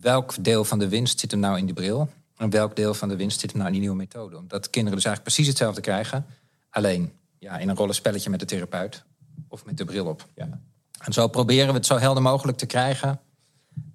welk 0.00 0.44
deel 0.44 0.64
van 0.64 0.78
de 0.78 0.88
winst 0.88 1.20
zit 1.20 1.30
hem 1.30 1.40
nou 1.40 1.58
in 1.58 1.64
die 1.64 1.74
bril. 1.74 2.08
En 2.36 2.50
welk 2.50 2.76
deel 2.76 2.94
van 2.94 3.08
de 3.08 3.16
winst 3.16 3.40
zit 3.40 3.50
hem 3.50 3.60
nou 3.60 3.66
in 3.72 3.80
die 3.80 3.88
nieuwe 3.88 4.02
methode. 4.02 4.36
Omdat 4.36 4.70
kinderen 4.70 4.96
dus 4.96 5.06
eigenlijk 5.06 5.34
precies 5.34 5.46
hetzelfde 5.46 5.80
krijgen. 5.80 6.26
Alleen 6.70 7.12
ja, 7.38 7.58
in 7.58 7.68
een 7.68 7.76
rollenspelletje 7.76 8.30
met 8.30 8.40
de 8.40 8.46
therapeut 8.46 9.04
of 9.48 9.64
met 9.64 9.76
de 9.76 9.84
bril 9.84 10.06
op. 10.06 10.28
Ja. 10.34 10.60
En 10.98 11.12
zo 11.12 11.28
proberen 11.28 11.68
we 11.68 11.74
het 11.74 11.86
zo 11.86 11.98
helder 11.98 12.22
mogelijk 12.22 12.58
te 12.58 12.66
krijgen. 12.66 13.20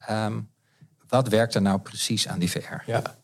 Um, 0.10 0.50
wat 1.08 1.28
werkt 1.28 1.56
er 1.56 1.62
nou 1.62 1.80
precies 1.80 2.28
aan 2.28 2.40
die 2.40 2.52
VR? 2.52 2.82
Ja. 2.86 3.18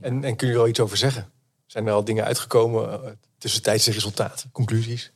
En, 0.00 0.24
en 0.24 0.36
kun 0.36 0.48
je 0.48 0.54
er 0.54 0.60
al 0.60 0.68
iets 0.68 0.80
over 0.80 0.96
zeggen? 0.96 1.30
Zijn 1.66 1.86
er 1.86 1.92
al 1.92 2.04
dingen 2.04 2.24
uitgekomen, 2.24 3.04
uh, 3.04 3.10
tussentijdse 3.38 3.90
resultaten, 3.90 4.50
conclusies? 4.50 5.12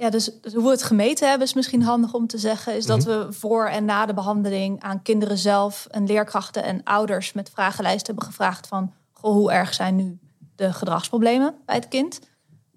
Ja, 0.00 0.10
dus, 0.10 0.30
dus, 0.40 0.52
hoe 0.52 0.64
we 0.64 0.70
het 0.70 0.82
gemeten 0.82 1.28
hebben 1.28 1.46
is 1.46 1.54
misschien 1.54 1.82
handig 1.82 2.14
om 2.14 2.26
te 2.26 2.38
zeggen. 2.38 2.76
Is 2.76 2.86
dat 2.86 3.06
mhm. 3.06 3.08
we 3.08 3.32
voor 3.32 3.66
en 3.66 3.84
na 3.84 4.06
de 4.06 4.14
behandeling 4.14 4.82
aan 4.82 5.02
kinderen 5.02 5.38
zelf 5.38 5.86
en 5.90 6.06
leerkrachten 6.06 6.62
en 6.62 6.82
ouders 6.84 7.32
met 7.32 7.50
vragenlijsten 7.50 8.06
hebben 8.06 8.32
gevraagd 8.32 8.66
van 8.66 8.92
goh, 9.12 9.32
hoe 9.32 9.52
erg 9.52 9.74
zijn 9.74 9.96
nu 9.96 10.18
de 10.56 10.72
gedragsproblemen 10.72 11.54
bij 11.66 11.74
het 11.74 11.88
kind? 11.88 12.18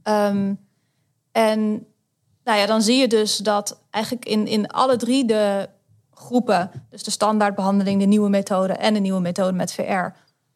Um, 0.04 0.60
en 1.32 1.88
nou 2.44 2.58
ja, 2.60 2.66
dan 2.66 2.82
zie 2.82 2.98
je 2.98 3.08
dus 3.08 3.38
dat 3.38 3.80
eigenlijk 3.90 4.26
in, 4.26 4.48
in 4.48 4.68
alle 4.68 4.96
drie 4.96 5.26
de 5.26 5.70
groepen, 6.12 6.72
dus 6.90 7.04
de 7.04 7.12
standaardbehandeling, 7.12 8.00
de 8.00 8.06
nieuwe 8.06 8.30
methode 8.30 8.74
en 8.74 8.94
de 8.94 9.00
nieuwe 9.00 9.22
methode 9.22 9.54
met 9.54 9.74
VR, 9.74 10.08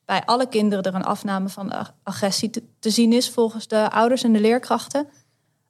bij 0.06 0.26
alle 0.26 0.48
kinderen 0.48 0.84
er 0.84 0.96
een 0.96 1.04
afname 1.04 1.50
van 1.50 1.74
agressie 2.04 2.50
te, 2.50 2.64
te 2.80 2.90
zien 2.90 3.14
is 3.14 3.30
volgens 3.30 3.68
de 3.68 3.92
ouders 3.92 4.24
en 4.24 4.34
de 4.34 4.40
leerkrachten. 4.40 5.08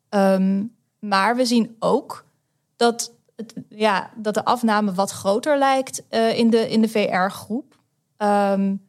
Ehm, 0.09 0.63
maar 0.99 1.35
we 1.35 1.45
zien 1.45 1.75
ook 1.79 2.25
dat, 2.75 3.13
het, 3.35 3.53
ja, 3.69 4.11
dat 4.15 4.33
de 4.33 4.45
afname 4.45 4.93
wat 4.93 5.11
groter 5.11 5.57
lijkt 5.57 6.03
uh, 6.09 6.37
in 6.37 6.49
de, 6.49 6.69
in 6.69 6.81
de 6.81 6.89
VR-groep 6.89 7.75
um, 8.17 8.87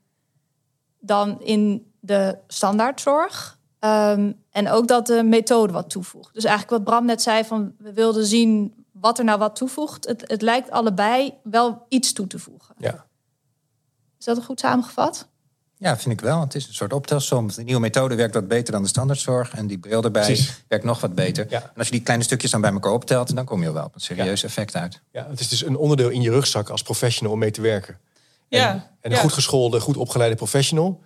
dan 1.01 1.41
in 1.43 1.93
de 2.01 2.39
standaardzorg. 2.47 3.59
Um, 3.81 4.43
en 4.51 4.71
ook 4.71 4.89
dat 4.89 5.07
de 5.07 5.23
methode 5.23 5.73
wat 5.73 5.91
toevoegt. 5.91 6.35
Dus 6.35 6.45
eigenlijk 6.45 6.77
wat 6.77 6.85
Bram 6.95 7.05
net 7.05 7.23
zei, 7.23 7.45
van 7.45 7.75
we 7.79 7.93
wilden 7.93 8.27
zien 8.27 8.85
wat 8.93 9.19
er 9.19 9.25
nou 9.25 9.39
wat 9.39 9.57
toevoegt. 9.57 10.07
Het, 10.07 10.25
het 10.27 10.43
lijkt 10.43 10.71
allebei 10.71 11.35
wel 11.43 11.87
iets 11.89 12.13
toe 12.13 12.27
te 12.27 12.39
voegen. 12.39 12.75
Ja. 12.79 13.07
Is 14.19 14.25
dat 14.25 14.45
goed 14.45 14.61
samengevat? 14.61 15.29
Ja, 15.79 15.99
vind 15.99 16.15
ik 16.15 16.21
wel. 16.21 16.41
Het 16.41 16.55
is 16.55 16.67
een 16.67 16.75
soort 16.75 16.93
optelsom. 16.93 17.49
De 17.55 17.63
nieuwe 17.63 17.81
methode 17.81 18.15
werkt 18.15 18.35
wat 18.35 18.49
beter 18.49 18.73
dan 18.73 18.83
de 18.83 18.89
standaardzorg. 18.89 19.55
En 19.55 19.67
die 19.67 19.79
bril 19.79 20.03
erbij 20.03 20.39
werkt 20.69 20.85
nog 20.85 21.01
wat 21.01 21.15
beter. 21.15 21.47
Ja. 21.51 21.63
En 21.63 21.73
als 21.77 21.87
je 21.87 21.93
die 21.93 22.03
kleine 22.03 22.25
stukjes 22.25 22.51
dan 22.51 22.61
bij 22.61 22.73
elkaar 22.73 22.93
optelt... 22.93 23.35
dan 23.35 23.45
kom 23.45 23.63
je 23.63 23.73
wel 23.73 23.85
op 23.85 23.95
een 23.95 24.01
serieus 24.01 24.43
effect 24.43 24.77
uit. 24.77 25.01
Ja, 25.13 25.27
het 25.31 25.41
is 25.41 25.49
dus 25.49 25.65
een 25.65 25.77
onderdeel 25.77 26.09
in 26.09 26.23
je 26.23 26.31
rugzak 26.31 26.69
als 26.69 26.83
professional 26.83 27.33
om 27.33 27.39
mee 27.39 27.51
te 27.51 27.61
werken. 27.61 27.99
Ja. 28.49 28.73
En, 28.73 28.83
en 29.01 29.13
een 29.13 29.19
goed 29.19 29.33
geschoolde, 29.33 29.81
goed 29.81 29.97
opgeleide 29.97 30.37
professional 30.37 31.01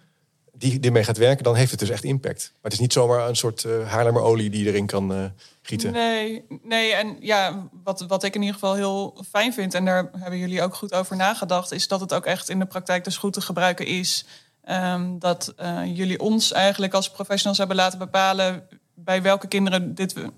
die 0.63 0.81
ermee 0.81 1.05
gaat 1.05 1.17
werken, 1.17 1.45
dan 1.45 1.55
heeft 1.55 1.71
het 1.71 1.81
dus 1.81 1.91
echt 1.91 2.05
impact. 2.05 2.51
Maar 2.53 2.63
het 2.63 2.73
is 2.73 2.79
niet 2.79 2.93
zomaar 2.93 3.29
een 3.29 3.37
soort 3.37 3.65
uh, 3.65 3.89
Haarlemmerolie 3.89 4.51
die 4.51 4.67
erin 4.67 4.87
kan 4.87 5.13
uh, 5.13 5.25
gieten. 5.63 5.93
Nee, 5.93 6.45
nee, 6.63 6.93
en 6.93 7.17
ja, 7.21 7.69
wat, 7.85 8.01
wat 8.01 8.23
ik 8.23 8.35
in 8.35 8.41
ieder 8.41 8.55
geval 8.55 8.75
heel 8.75 9.25
fijn 9.31 9.53
vind, 9.53 9.75
en 9.75 9.85
daar 9.85 10.11
hebben 10.19 10.39
jullie 10.39 10.63
ook 10.63 10.75
goed 10.75 10.95
over 10.95 11.17
nagedacht, 11.17 11.73
is 11.73 11.89
dat 11.89 12.01
het 12.01 12.13
ook 12.15 12.27
echt 12.27 12.49
in 12.49 12.59
de 12.59 12.67
praktijk 12.67 13.05
dus 13.05 13.17
goed 13.17 13.33
te 13.33 13.41
gebruiken 13.41 13.87
is. 13.87 14.25
Um, 14.69 15.19
dat 15.19 15.55
uh, 15.61 15.97
jullie 15.97 16.21
ons 16.21 16.53
eigenlijk 16.53 16.95
als 16.95 17.11
professionals 17.11 17.59
hebben 17.59 17.77
laten 17.77 17.99
bepalen 17.99 18.69
bij 18.95 19.23
welke 19.23 19.49
kinderen 19.49 19.95
dit, 19.95 20.13
we, 20.13 20.33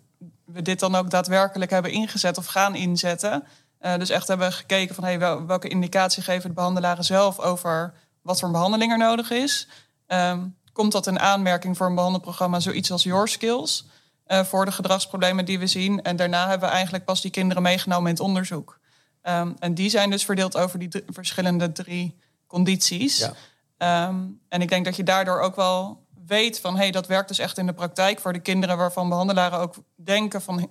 we 0.45 0.63
dit 0.63 0.81
dan 0.81 0.95
ook 0.95 1.11
daadwerkelijk 1.11 1.71
hebben 1.71 1.91
ingezet 1.91 2.39
of 2.39 2.47
gaan 2.47 2.75
inzetten. 2.75 3.45
dus 3.79 4.11
echt 4.11 4.29
hebben 4.29 4.53
gekeken 4.53 4.95
van 4.95 5.05
hey, 5.05 5.19
welke 5.19 5.69
indicatie 5.69 6.23
geven 6.23 6.49
de 6.49 6.55
behandelaren 6.55 7.05
zelf 7.05 7.39
over 7.39 7.95
wat 8.23 8.41
voor 8.41 8.51
behandeling 8.51 8.93
er 8.93 8.99
nodig 8.99 9.31
is. 9.31 9.69
Um, 10.07 10.57
komt 10.73 10.93
dat 10.93 11.07
in 11.07 11.21
aanmerking 11.21 11.77
voor 11.77 11.87
een 11.87 11.95
behandelprogramma 11.95 12.61
zoiets 12.61 12.91
als 12.91 13.03
Your 13.03 13.29
Skills 13.29 13.87
uh, 14.27 14.45
voor 14.45 14.65
de 14.65 14.73
gedragsproblemen 14.73 15.45
die 15.45 15.59
we 15.59 15.67
zien. 15.67 16.03
En 16.03 16.17
daarna 16.17 16.49
hebben 16.49 16.69
we 16.69 16.75
eigenlijk 16.75 17.05
pas 17.05 17.21
die 17.21 17.31
kinderen 17.31 17.63
meegenomen 17.63 18.07
in 18.07 18.15
het 18.15 18.25
onderzoek. 18.25 18.79
Um, 19.23 19.57
en 19.59 19.75
die 19.75 19.91
zijn 19.91 20.11
dus 20.11 20.25
verdeeld 20.25 20.57
over 20.57 20.79
die 20.79 21.05
verschillende 21.07 21.73
drie 21.73 22.19
condities. 22.47 23.19
Ja. 23.19 23.33
Um, 23.79 24.41
en 24.49 24.61
ik 24.61 24.69
denk 24.69 24.85
dat 24.85 24.97
je 24.97 25.03
daardoor 25.03 25.41
ook 25.41 25.57
wel 25.57 26.03
weet 26.27 26.61
van 26.61 26.75
hé, 26.75 26.81
hey, 26.81 26.91
dat 26.91 27.07
werkt 27.07 27.29
dus 27.29 27.39
echt 27.39 27.59
in 27.59 27.67
de 27.67 27.73
praktijk 27.73 28.19
voor 28.19 28.33
de 28.33 28.39
kinderen 28.39 28.77
waarvan 28.77 29.09
behandelaren 29.09 29.59
ook 29.59 29.75
denken 29.95 30.43
van 30.43 30.69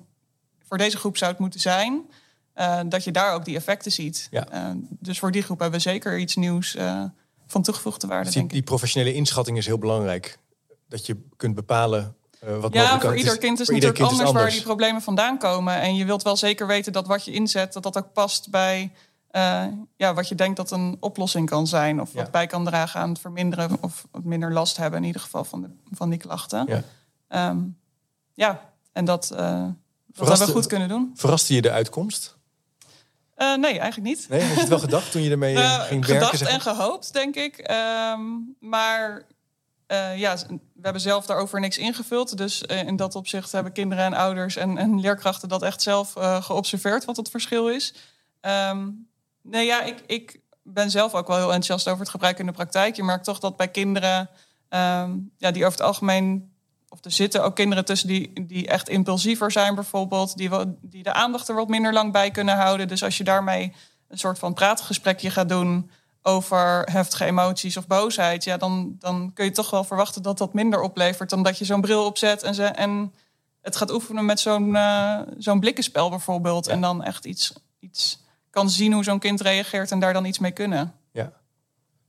voor 0.67 0.77
deze 0.77 0.97
groep 0.97 1.17
zou 1.17 1.31
het 1.31 1.39
moeten 1.39 1.59
zijn. 1.59 2.09
Uh, 2.55 2.79
dat 2.85 3.03
je 3.03 3.11
daar 3.11 3.33
ook 3.33 3.45
die 3.45 3.55
effecten 3.55 3.91
ziet. 3.91 4.27
Ja. 4.31 4.47
Uh, 4.53 4.69
dus 4.89 5.19
voor 5.19 5.31
die 5.31 5.41
groep 5.41 5.59
hebben 5.59 5.79
we 5.79 5.89
zeker 5.89 6.17
iets 6.17 6.35
nieuws 6.35 6.77
van 7.47 7.61
toegevoegde 7.61 8.07
waarde. 8.07 8.25
Dus 8.25 8.33
die, 8.33 8.47
die, 8.47 8.63
professionele 8.63 9.13
inschatting 9.13 9.57
is 9.57 9.65
heel 9.65 9.77
belangrijk. 9.77 10.37
Dat 10.87 11.05
je 11.05 11.17
kunt 11.37 11.55
bepalen 11.55 12.15
wat 12.59 12.73
ja, 12.73 12.99
voor 12.99 13.17
ieder 13.17 13.37
kind 13.37 13.59
is 13.59 13.69
natuurlijk 13.69 13.99
anders, 13.99 14.31
waar 14.31 14.49
die 14.49 14.61
problemen 14.61 15.01
vandaan 15.01 15.37
komen. 15.37 15.81
En 15.81 15.95
je 15.95 16.05
wilt 16.05 16.23
wel 16.23 16.37
zeker 16.37 16.67
weten 16.67 16.93
dat 16.93 17.07
wat 17.07 17.25
je 17.25 17.31
inzet, 17.31 17.73
dat 17.73 17.83
dat 17.83 17.97
ook 17.97 18.13
past 18.13 18.49
bij 18.49 18.91
uh, 19.35 19.65
ja, 19.95 20.13
wat 20.13 20.27
je 20.27 20.35
denkt 20.35 20.57
dat 20.57 20.71
een 20.71 20.97
oplossing 20.99 21.49
kan 21.49 21.67
zijn. 21.67 22.01
Of 22.01 22.13
wat 22.13 22.31
bij 22.31 22.47
kan 22.47 22.65
dragen 22.65 22.99
aan 22.99 23.09
het 23.09 23.19
verminderen 23.19 23.77
of 23.81 24.07
minder 24.23 24.53
last 24.53 24.77
hebben 24.77 24.99
in 24.99 25.05
ieder 25.05 25.21
geval 25.21 25.43
van, 25.43 25.61
de, 25.61 25.69
van 25.91 26.09
die 26.09 26.19
klachten. 26.19 26.83
Ja, 27.29 27.49
um, 27.49 27.79
ja 28.33 28.71
en 28.91 29.05
dat, 29.05 29.29
uh, 29.33 29.39
dat 30.07 30.27
hebben 30.27 30.47
we 30.47 30.53
goed 30.53 30.67
kunnen 30.67 30.87
doen. 30.87 31.11
Verraste 31.15 31.53
je 31.53 31.61
de 31.61 31.71
uitkomst? 31.71 32.37
Uh, 33.37 33.55
nee, 33.55 33.79
eigenlijk 33.79 34.15
niet. 34.15 34.29
Nee, 34.29 34.41
had 34.41 34.53
je 34.53 34.59
het 34.59 34.69
wel 34.69 34.79
gedacht 34.79 35.11
toen 35.11 35.21
je 35.21 35.29
ermee 35.29 35.55
ging 35.55 36.05
werken? 36.05 36.27
Gedacht 36.27 36.41
en 36.41 36.61
gehoopt, 36.61 37.13
denk 37.13 37.35
ik. 37.35 37.71
Um, 38.11 38.55
maar 38.59 39.25
uh, 39.87 40.17
ja, 40.17 40.37
we 40.47 40.81
hebben 40.81 41.01
zelf 41.01 41.25
daarover 41.25 41.59
niks 41.59 41.77
ingevuld. 41.77 42.37
Dus 42.37 42.61
in 42.61 42.95
dat 42.95 43.15
opzicht 43.15 43.51
hebben 43.51 43.71
kinderen 43.71 44.05
en 44.05 44.13
ouders 44.13 44.55
en, 44.55 44.77
en 44.77 44.99
leerkrachten 44.99 45.49
dat 45.49 45.61
echt 45.61 45.81
zelf 45.81 46.13
geobserveerd, 46.39 47.05
wat 47.05 47.17
het 47.17 47.29
verschil 47.29 47.69
is. 47.69 47.93
Um, 48.41 49.11
nee, 49.43 49.65
ja, 49.65 49.81
ik, 49.81 50.03
ik 50.07 50.39
ben 50.63 50.91
zelf 50.91 51.13
ook 51.13 51.27
wel 51.27 51.37
heel 51.37 51.53
enthousiast 51.53 51.87
over 51.87 51.99
het 51.99 52.09
gebruik 52.09 52.39
in 52.39 52.45
de 52.45 52.51
praktijk. 52.51 52.95
Je 52.95 53.03
merkt 53.03 53.23
toch 53.23 53.39
dat 53.39 53.57
bij 53.57 53.67
kinderen 53.67 54.29
um, 54.69 55.31
ja, 55.37 55.51
die 55.51 55.65
over 55.65 55.77
het 55.77 55.87
algemeen 55.87 56.51
of 56.89 57.05
er 57.05 57.11
zitten 57.11 57.43
ook 57.43 57.55
kinderen 57.55 57.85
tussen 57.85 58.07
die, 58.07 58.45
die 58.47 58.67
echt 58.67 58.89
impulsiever 58.89 59.51
zijn, 59.51 59.75
bijvoorbeeld, 59.75 60.37
die, 60.37 60.49
die 60.81 61.03
de 61.03 61.13
aandacht 61.13 61.49
er 61.49 61.55
wat 61.55 61.67
minder 61.67 61.93
lang 61.93 62.11
bij 62.11 62.31
kunnen 62.31 62.55
houden. 62.55 62.87
Dus 62.87 63.03
als 63.03 63.17
je 63.17 63.23
daarmee 63.23 63.73
een 64.07 64.17
soort 64.17 64.39
van 64.39 64.53
praatgesprekje 64.53 65.29
gaat 65.29 65.49
doen 65.49 65.91
over 66.21 66.87
heftige 66.91 67.25
emoties 67.25 67.77
of 67.77 67.87
boosheid, 67.87 68.43
ja, 68.43 68.57
dan, 68.57 68.95
dan 68.99 69.31
kun 69.33 69.45
je 69.45 69.51
toch 69.51 69.69
wel 69.69 69.83
verwachten 69.83 70.21
dat 70.21 70.37
dat 70.37 70.53
minder 70.53 70.81
oplevert 70.81 71.29
dan 71.29 71.43
dat 71.43 71.57
je 71.57 71.65
zo'n 71.65 71.81
bril 71.81 72.05
opzet 72.05 72.43
en, 72.43 72.55
ze, 72.55 72.65
en 72.65 73.13
het 73.61 73.75
gaat 73.75 73.91
oefenen 73.91 74.25
met 74.25 74.39
zo'n 74.39 74.69
uh, 74.69 75.19
zo'n 75.37 75.59
blikkenspel 75.59 76.09
bijvoorbeeld. 76.09 76.67
En 76.67 76.81
dan 76.81 77.03
echt 77.03 77.25
iets, 77.25 77.53
iets 77.79 78.22
kan 78.53 78.69
zien 78.69 78.93
hoe 78.93 79.03
zo'n 79.03 79.19
kind 79.19 79.41
reageert 79.41 79.91
en 79.91 79.99
daar 79.99 80.13
dan 80.13 80.25
iets 80.25 80.39
mee 80.39 80.51
kunnen. 80.51 80.93
Ja, 81.11 81.23
het 81.23 81.31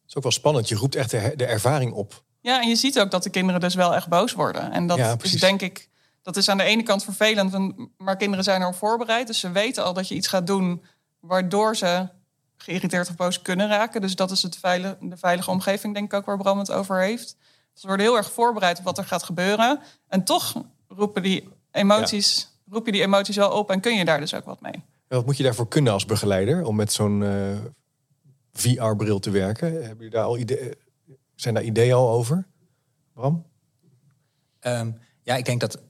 is 0.06 0.16
ook 0.16 0.22
wel 0.22 0.32
spannend. 0.32 0.68
Je 0.68 0.74
roept 0.74 0.94
echt 0.94 1.10
de 1.10 1.46
ervaring 1.46 1.92
op. 1.92 2.22
Ja, 2.40 2.60
en 2.62 2.68
je 2.68 2.76
ziet 2.76 3.00
ook 3.00 3.10
dat 3.10 3.22
de 3.22 3.30
kinderen 3.30 3.60
dus 3.60 3.74
wel 3.74 3.94
echt 3.94 4.08
boos 4.08 4.32
worden. 4.32 4.72
En 4.72 4.86
dat 4.86 5.22
is 5.22 5.32
denk 5.32 5.60
ik, 5.60 5.88
dat 6.22 6.36
is 6.36 6.48
aan 6.48 6.56
de 6.56 6.64
ene 6.64 6.82
kant 6.82 7.04
vervelend, 7.04 7.74
maar 7.96 8.16
kinderen 8.16 8.44
zijn 8.44 8.60
erop 8.60 8.74
voorbereid. 8.74 9.26
Dus 9.26 9.40
ze 9.40 9.50
weten 9.50 9.84
al 9.84 9.92
dat 9.92 10.08
je 10.08 10.14
iets 10.14 10.28
gaat 10.28 10.46
doen 10.46 10.84
waardoor 11.20 11.76
ze 11.76 12.08
geïrriteerd 12.56 13.08
of 13.08 13.16
boos 13.16 13.42
kunnen 13.42 13.68
raken. 13.68 14.00
Dus 14.00 14.16
dat 14.16 14.30
is 14.30 14.42
het 14.42 14.56
veilige, 14.56 14.96
de 15.00 15.16
veilige 15.16 15.50
omgeving, 15.50 15.94
denk 15.94 16.12
ik 16.12 16.18
ook, 16.18 16.24
waar 16.24 16.36
Bram 16.36 16.58
het 16.58 16.70
over 16.70 17.00
heeft. 17.00 17.36
Ze 17.72 17.86
worden 17.86 18.06
heel 18.06 18.16
erg 18.16 18.32
voorbereid 18.32 18.78
op 18.78 18.84
wat 18.84 18.98
er 18.98 19.04
gaat 19.04 19.22
gebeuren. 19.22 19.80
En 20.08 20.24
toch 20.24 20.62
roepen 20.88 21.22
die 21.22 21.48
emoties, 21.70 22.48
roep 22.70 22.86
je 22.86 22.92
die 22.92 23.02
emoties 23.02 23.36
wel 23.36 23.50
op 23.50 23.70
en 23.70 23.80
kun 23.80 23.94
je 23.94 24.04
daar 24.04 24.20
dus 24.20 24.34
ook 24.34 24.44
wat 24.44 24.60
mee. 24.60 24.84
Wat 25.14 25.26
moet 25.26 25.36
je 25.36 25.42
daarvoor 25.42 25.68
kunnen 25.68 25.92
als 25.92 26.04
begeleider 26.06 26.64
om 26.64 26.76
met 26.76 26.92
zo'n 26.92 27.20
uh, 27.20 27.52
eh, 27.52 27.58
VR-bril 28.52 29.18
te 29.18 29.30
werken? 29.30 29.84
Hebben 29.84 30.04
je 30.04 30.10
daar 30.10 30.24
al 30.24 30.38
ideeën? 30.38 30.74
Zijn 31.34 31.54
daar 31.54 31.62
ideeën 31.62 31.94
al 31.94 32.10
over, 32.10 32.46
Bram? 33.12 33.46
Um, 34.60 34.98
ja, 35.22 35.36
ik 35.36 35.44
denk 35.44 35.60
dat 35.60 35.82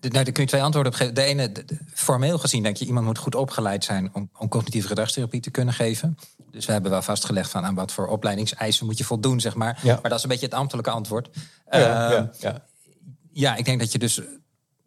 nou, 0.00 0.12
daar 0.24 0.32
kun 0.32 0.42
je 0.42 0.48
twee 0.48 0.62
antwoorden 0.62 0.92
op 0.92 0.98
geven. 0.98 1.14
De 1.14 1.22
ene, 1.22 1.52
de- 1.52 1.64
de- 1.64 1.78
formeel 1.94 2.38
gezien 2.38 2.62
denk 2.62 2.76
je, 2.76 2.84
iemand 2.86 3.06
moet 3.06 3.18
goed 3.18 3.34
opgeleid 3.34 3.84
zijn 3.84 4.10
om, 4.14 4.30
om 4.38 4.48
cognitieve 4.48 4.88
gedragstherapie 4.88 5.40
te 5.40 5.50
kunnen 5.50 5.74
geven. 5.74 6.16
Dus 6.50 6.66
we 6.66 6.72
hebben 6.72 6.90
wel 6.90 7.02
vastgelegd 7.02 7.50
van 7.50 7.64
aan 7.64 7.74
wat 7.74 7.92
voor 7.92 8.06
opleidingseisen 8.06 8.86
moet 8.86 8.98
je 8.98 9.04
voldoen, 9.04 9.40
zeg 9.40 9.54
maar. 9.54 9.80
Ja. 9.82 9.92
Maar 9.94 10.10
dat 10.10 10.18
is 10.18 10.22
een 10.22 10.28
beetje 10.28 10.44
het 10.44 10.54
ambtelijke 10.54 10.90
antwoord. 10.90 11.28
Ja, 11.70 12.10
Ehm, 12.10 12.12
ja, 12.12 12.30
ja. 12.38 12.64
ja, 13.32 13.56
ik 13.56 13.64
denk 13.64 13.80
dat 13.80 13.92
je 13.92 13.98
dus 13.98 14.20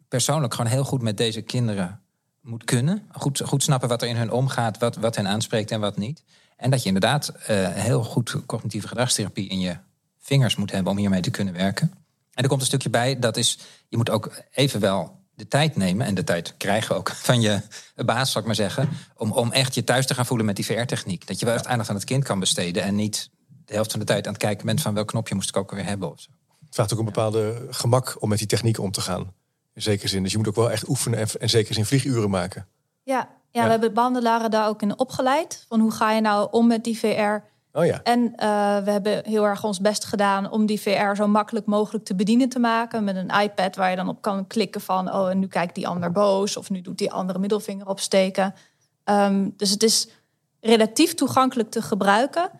persoonlijk 0.08 0.54
gewoon 0.54 0.70
heel 0.70 0.84
goed 0.84 1.02
met 1.02 1.16
deze 1.16 1.42
kinderen 1.42 2.00
moet 2.46 2.64
kunnen. 2.64 3.08
Goed, 3.12 3.42
goed 3.44 3.62
snappen 3.62 3.88
wat 3.88 4.02
er 4.02 4.08
in 4.08 4.16
hun 4.16 4.30
omgaat, 4.30 4.78
wat, 4.78 4.96
wat 4.96 5.16
hen 5.16 5.28
aanspreekt 5.28 5.70
en 5.70 5.80
wat 5.80 5.96
niet. 5.96 6.22
En 6.56 6.70
dat 6.70 6.80
je 6.80 6.86
inderdaad 6.86 7.28
eh, 7.28 7.68
heel 7.68 8.04
goed 8.04 8.36
cognitieve 8.46 8.88
gedragstherapie 8.88 9.48
in 9.48 9.60
je 9.60 9.76
vingers 10.18 10.56
moet 10.56 10.70
hebben 10.70 10.92
om 10.92 10.98
hiermee 10.98 11.20
te 11.20 11.30
kunnen 11.30 11.54
werken. 11.54 11.92
En 12.32 12.42
er 12.42 12.48
komt 12.48 12.60
een 12.60 12.66
stukje 12.66 12.90
bij, 12.90 13.18
dat 13.18 13.36
is, 13.36 13.58
je 13.88 13.96
moet 13.96 14.10
ook 14.10 14.42
even 14.50 14.80
wel 14.80 15.24
de 15.34 15.48
tijd 15.48 15.76
nemen, 15.76 16.06
en 16.06 16.14
de 16.14 16.24
tijd 16.24 16.54
krijgen 16.56 16.96
ook 16.96 17.10
van 17.28 17.40
je 17.40 17.60
baas, 17.94 18.30
zal 18.32 18.40
ik 18.40 18.46
maar 18.46 18.56
zeggen, 18.56 18.88
om, 19.16 19.32
om 19.32 19.52
echt 19.52 19.74
je 19.74 19.84
thuis 19.84 20.06
te 20.06 20.14
gaan 20.14 20.26
voelen 20.26 20.46
met 20.46 20.56
die 20.56 20.64
VR-techniek. 20.64 21.26
Dat 21.26 21.38
je 21.40 21.46
wel 21.46 21.54
echt 21.54 21.66
aandacht 21.66 21.88
aan 21.88 21.94
het 21.94 22.04
kind 22.04 22.24
kan 22.24 22.38
besteden 22.38 22.82
en 22.82 22.94
niet 22.94 23.30
de 23.64 23.74
helft 23.74 23.90
van 23.90 24.00
de 24.00 24.06
tijd 24.06 24.26
aan 24.26 24.32
het 24.32 24.42
kijken 24.42 24.66
bent 24.66 24.82
van 24.82 24.94
welk 24.94 25.06
knopje 25.06 25.34
moest 25.34 25.48
ik 25.48 25.56
ook 25.56 25.70
weer 25.70 25.84
hebben 25.84 26.12
of 26.12 26.20
zo. 26.20 26.30
Het 26.64 26.74
vraagt 26.74 26.92
ook 26.92 26.98
een 26.98 27.04
bepaalde 27.04 27.66
gemak 27.70 28.16
om 28.18 28.28
met 28.28 28.38
die 28.38 28.46
techniek 28.46 28.78
om 28.78 28.90
te 28.90 29.00
gaan. 29.00 29.32
In 29.76 29.82
zekere 29.82 30.08
zin. 30.08 30.22
Dus 30.22 30.32
je 30.32 30.38
moet 30.38 30.48
ook 30.48 30.54
wel 30.54 30.70
echt 30.70 30.88
oefenen 30.88 31.18
en, 31.18 31.28
en 31.38 31.48
zeker 31.48 31.74
zin 31.74 31.84
vlieguren 31.84 32.30
maken. 32.30 32.66
Ja, 33.02 33.28
ja, 33.50 33.64
we 33.64 33.70
hebben 33.70 33.94
behandelaren 33.94 34.50
daar 34.50 34.68
ook 34.68 34.82
in 34.82 34.98
opgeleid. 34.98 35.64
Van 35.68 35.80
hoe 35.80 35.90
ga 35.90 36.12
je 36.12 36.20
nou 36.20 36.48
om 36.50 36.66
met 36.66 36.84
die 36.84 36.98
VR? 36.98 37.42
Oh 37.72 37.84
ja. 37.84 38.00
En 38.02 38.32
eh, 38.36 38.78
we 38.84 38.90
hebben 38.90 39.20
heel 39.24 39.44
erg 39.44 39.64
ons 39.64 39.80
best 39.80 40.04
gedaan 40.04 40.50
om 40.50 40.66
die 40.66 40.80
VR 40.80 41.14
zo 41.14 41.26
makkelijk 41.26 41.66
mogelijk 41.66 42.04
te 42.04 42.14
bedienen 42.14 42.48
te 42.48 42.58
maken. 42.58 43.04
Met 43.04 43.16
een 43.16 43.40
iPad 43.40 43.76
waar 43.76 43.90
je 43.90 43.96
dan 43.96 44.08
op 44.08 44.22
kan 44.22 44.46
klikken 44.46 44.80
van... 44.80 45.14
oh, 45.14 45.30
en 45.30 45.38
nu 45.38 45.46
kijkt 45.46 45.74
die 45.74 45.88
ander 45.88 46.12
boos 46.12 46.56
of 46.56 46.70
nu 46.70 46.80
doet 46.80 46.98
die 46.98 47.12
andere 47.12 47.38
middelvinger 47.38 47.88
opsteken. 47.88 48.54
Ehm, 49.04 49.48
dus 49.56 49.70
het 49.70 49.82
is 49.82 50.08
relatief 50.60 51.14
toegankelijk 51.14 51.70
te 51.70 51.82
gebruiken. 51.82 52.50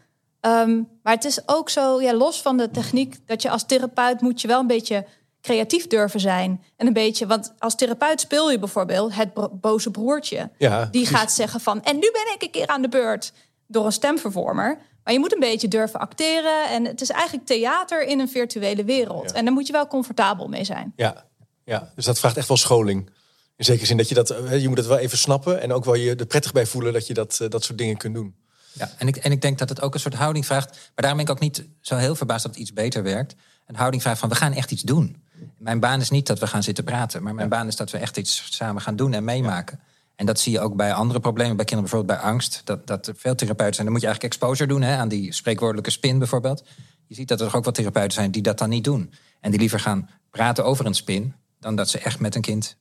Ehm, 0.40 0.82
maar 1.02 1.14
het 1.14 1.24
is 1.24 1.48
ook 1.48 1.70
zo, 1.70 2.02
ja, 2.02 2.14
los 2.14 2.42
van 2.42 2.56
de 2.56 2.70
techniek... 2.70 3.26
dat 3.26 3.42
je 3.42 3.50
als 3.50 3.66
therapeut 3.66 4.20
moet 4.20 4.40
je 4.40 4.48
wel 4.48 4.60
een 4.60 4.66
beetje 4.66 5.06
creatief 5.46 5.86
durven 5.86 6.20
zijn. 6.20 6.62
En 6.76 6.86
een 6.86 6.92
beetje, 6.92 7.26
want 7.26 7.52
als 7.58 7.74
therapeut 7.74 8.20
speel 8.20 8.50
je 8.50 8.58
bijvoorbeeld 8.58 9.14
het 9.14 9.30
boze 9.60 9.90
broertje. 9.90 10.50
Ja, 10.58 10.78
Die 10.80 10.90
precies. 10.90 11.08
gaat 11.08 11.32
zeggen 11.32 11.60
van, 11.60 11.82
en 11.82 11.94
nu 11.94 12.10
ben 12.12 12.34
ik 12.34 12.42
een 12.42 12.50
keer 12.50 12.66
aan 12.66 12.82
de 12.82 12.88
beurt 12.88 13.32
door 13.66 13.86
een 13.86 13.92
stemvervormer. 13.92 14.78
Maar 15.04 15.12
je 15.12 15.18
moet 15.20 15.32
een 15.34 15.40
beetje 15.40 15.68
durven 15.68 16.00
acteren. 16.00 16.68
En 16.68 16.84
het 16.84 17.00
is 17.00 17.10
eigenlijk 17.10 17.46
theater 17.46 18.02
in 18.06 18.20
een 18.20 18.28
virtuele 18.28 18.84
wereld. 18.84 19.30
Ja. 19.30 19.36
En 19.36 19.44
daar 19.44 19.54
moet 19.54 19.66
je 19.66 19.72
wel 19.72 19.86
comfortabel 19.86 20.48
mee 20.48 20.64
zijn. 20.64 20.92
Ja, 20.96 21.26
ja, 21.64 21.92
dus 21.94 22.04
dat 22.04 22.18
vraagt 22.18 22.36
echt 22.36 22.48
wel 22.48 22.56
scholing. 22.56 23.10
In 23.56 23.64
zekere 23.64 23.86
zin 23.86 23.96
dat 23.96 24.08
je 24.08 24.14
dat, 24.14 24.30
eh, 24.30 24.60
je 24.62 24.68
moet 24.68 24.78
het 24.78 24.86
wel 24.86 24.98
even 24.98 25.18
snappen 25.18 25.60
en 25.60 25.72
ook 25.72 25.84
wel 25.84 25.94
je 25.94 26.14
er 26.14 26.26
prettig 26.26 26.52
bij 26.52 26.66
voelen 26.66 26.92
dat 26.92 27.06
je 27.06 27.14
dat, 27.14 27.38
eh, 27.40 27.48
dat 27.48 27.64
soort 27.64 27.78
dingen 27.78 27.96
kunt 27.96 28.14
doen. 28.14 28.34
Ja, 28.72 28.90
en 28.98 29.08
ik, 29.08 29.16
en 29.16 29.32
ik 29.32 29.40
denk 29.40 29.58
dat 29.58 29.68
het 29.68 29.80
ook 29.82 29.94
een 29.94 30.00
soort 30.00 30.14
houding 30.14 30.46
vraagt. 30.46 30.70
Maar 30.70 30.90
daarom 30.94 31.16
ben 31.16 31.26
ik 31.26 31.32
ook 31.32 31.40
niet 31.40 31.64
zo 31.80 31.96
heel 31.96 32.14
verbaasd 32.14 32.42
dat 32.42 32.52
het 32.52 32.60
iets 32.60 32.72
beter 32.72 33.02
werkt. 33.02 33.34
Een 33.66 33.76
houding 33.76 34.02
vraagt 34.02 34.18
van 34.20 34.28
we 34.28 34.34
gaan 34.34 34.52
echt 34.52 34.70
iets 34.70 34.82
doen. 34.82 35.22
Mijn 35.58 35.80
baan 35.80 36.00
is 36.00 36.10
niet 36.10 36.26
dat 36.26 36.38
we 36.38 36.46
gaan 36.46 36.62
zitten 36.62 36.84
praten, 36.84 37.22
maar 37.22 37.34
mijn 37.34 37.48
baan 37.48 37.66
is 37.66 37.76
dat 37.76 37.90
we 37.90 37.98
echt 37.98 38.16
iets 38.16 38.56
samen 38.56 38.82
gaan 38.82 38.96
doen 38.96 39.12
en 39.12 39.24
meemaken. 39.24 39.80
En 40.14 40.26
dat 40.26 40.40
zie 40.40 40.52
je 40.52 40.60
ook 40.60 40.76
bij 40.76 40.92
andere 40.92 41.20
problemen, 41.20 41.56
bij 41.56 41.64
kinderen 41.64 41.90
bijvoorbeeld 41.90 42.20
bij 42.20 42.30
angst. 42.30 42.60
Dat, 42.64 42.86
dat 42.86 43.06
er 43.06 43.14
veel 43.16 43.34
therapeuten 43.34 43.74
zijn. 43.74 43.86
Dan 43.86 43.94
moet 43.94 44.02
je 44.02 44.08
eigenlijk 44.08 44.34
exposure 44.34 44.68
doen 44.68 44.82
hè, 44.82 44.96
aan 44.96 45.08
die 45.08 45.32
spreekwoordelijke 45.32 45.90
spin 45.90 46.18
bijvoorbeeld. 46.18 46.64
Je 47.06 47.14
ziet 47.14 47.28
dat 47.28 47.40
er 47.40 47.56
ook 47.56 47.64
wel 47.64 47.72
therapeuten 47.72 48.12
zijn 48.12 48.30
die 48.30 48.42
dat 48.42 48.58
dan 48.58 48.68
niet 48.68 48.84
doen. 48.84 49.12
En 49.40 49.50
die 49.50 49.60
liever 49.60 49.80
gaan 49.80 50.08
praten 50.30 50.64
over 50.64 50.86
een 50.86 50.94
spin, 50.94 51.34
dan 51.60 51.76
dat 51.76 51.90
ze 51.90 51.98
echt 51.98 52.20
met 52.20 52.34
een 52.34 52.40
kind 52.40 52.76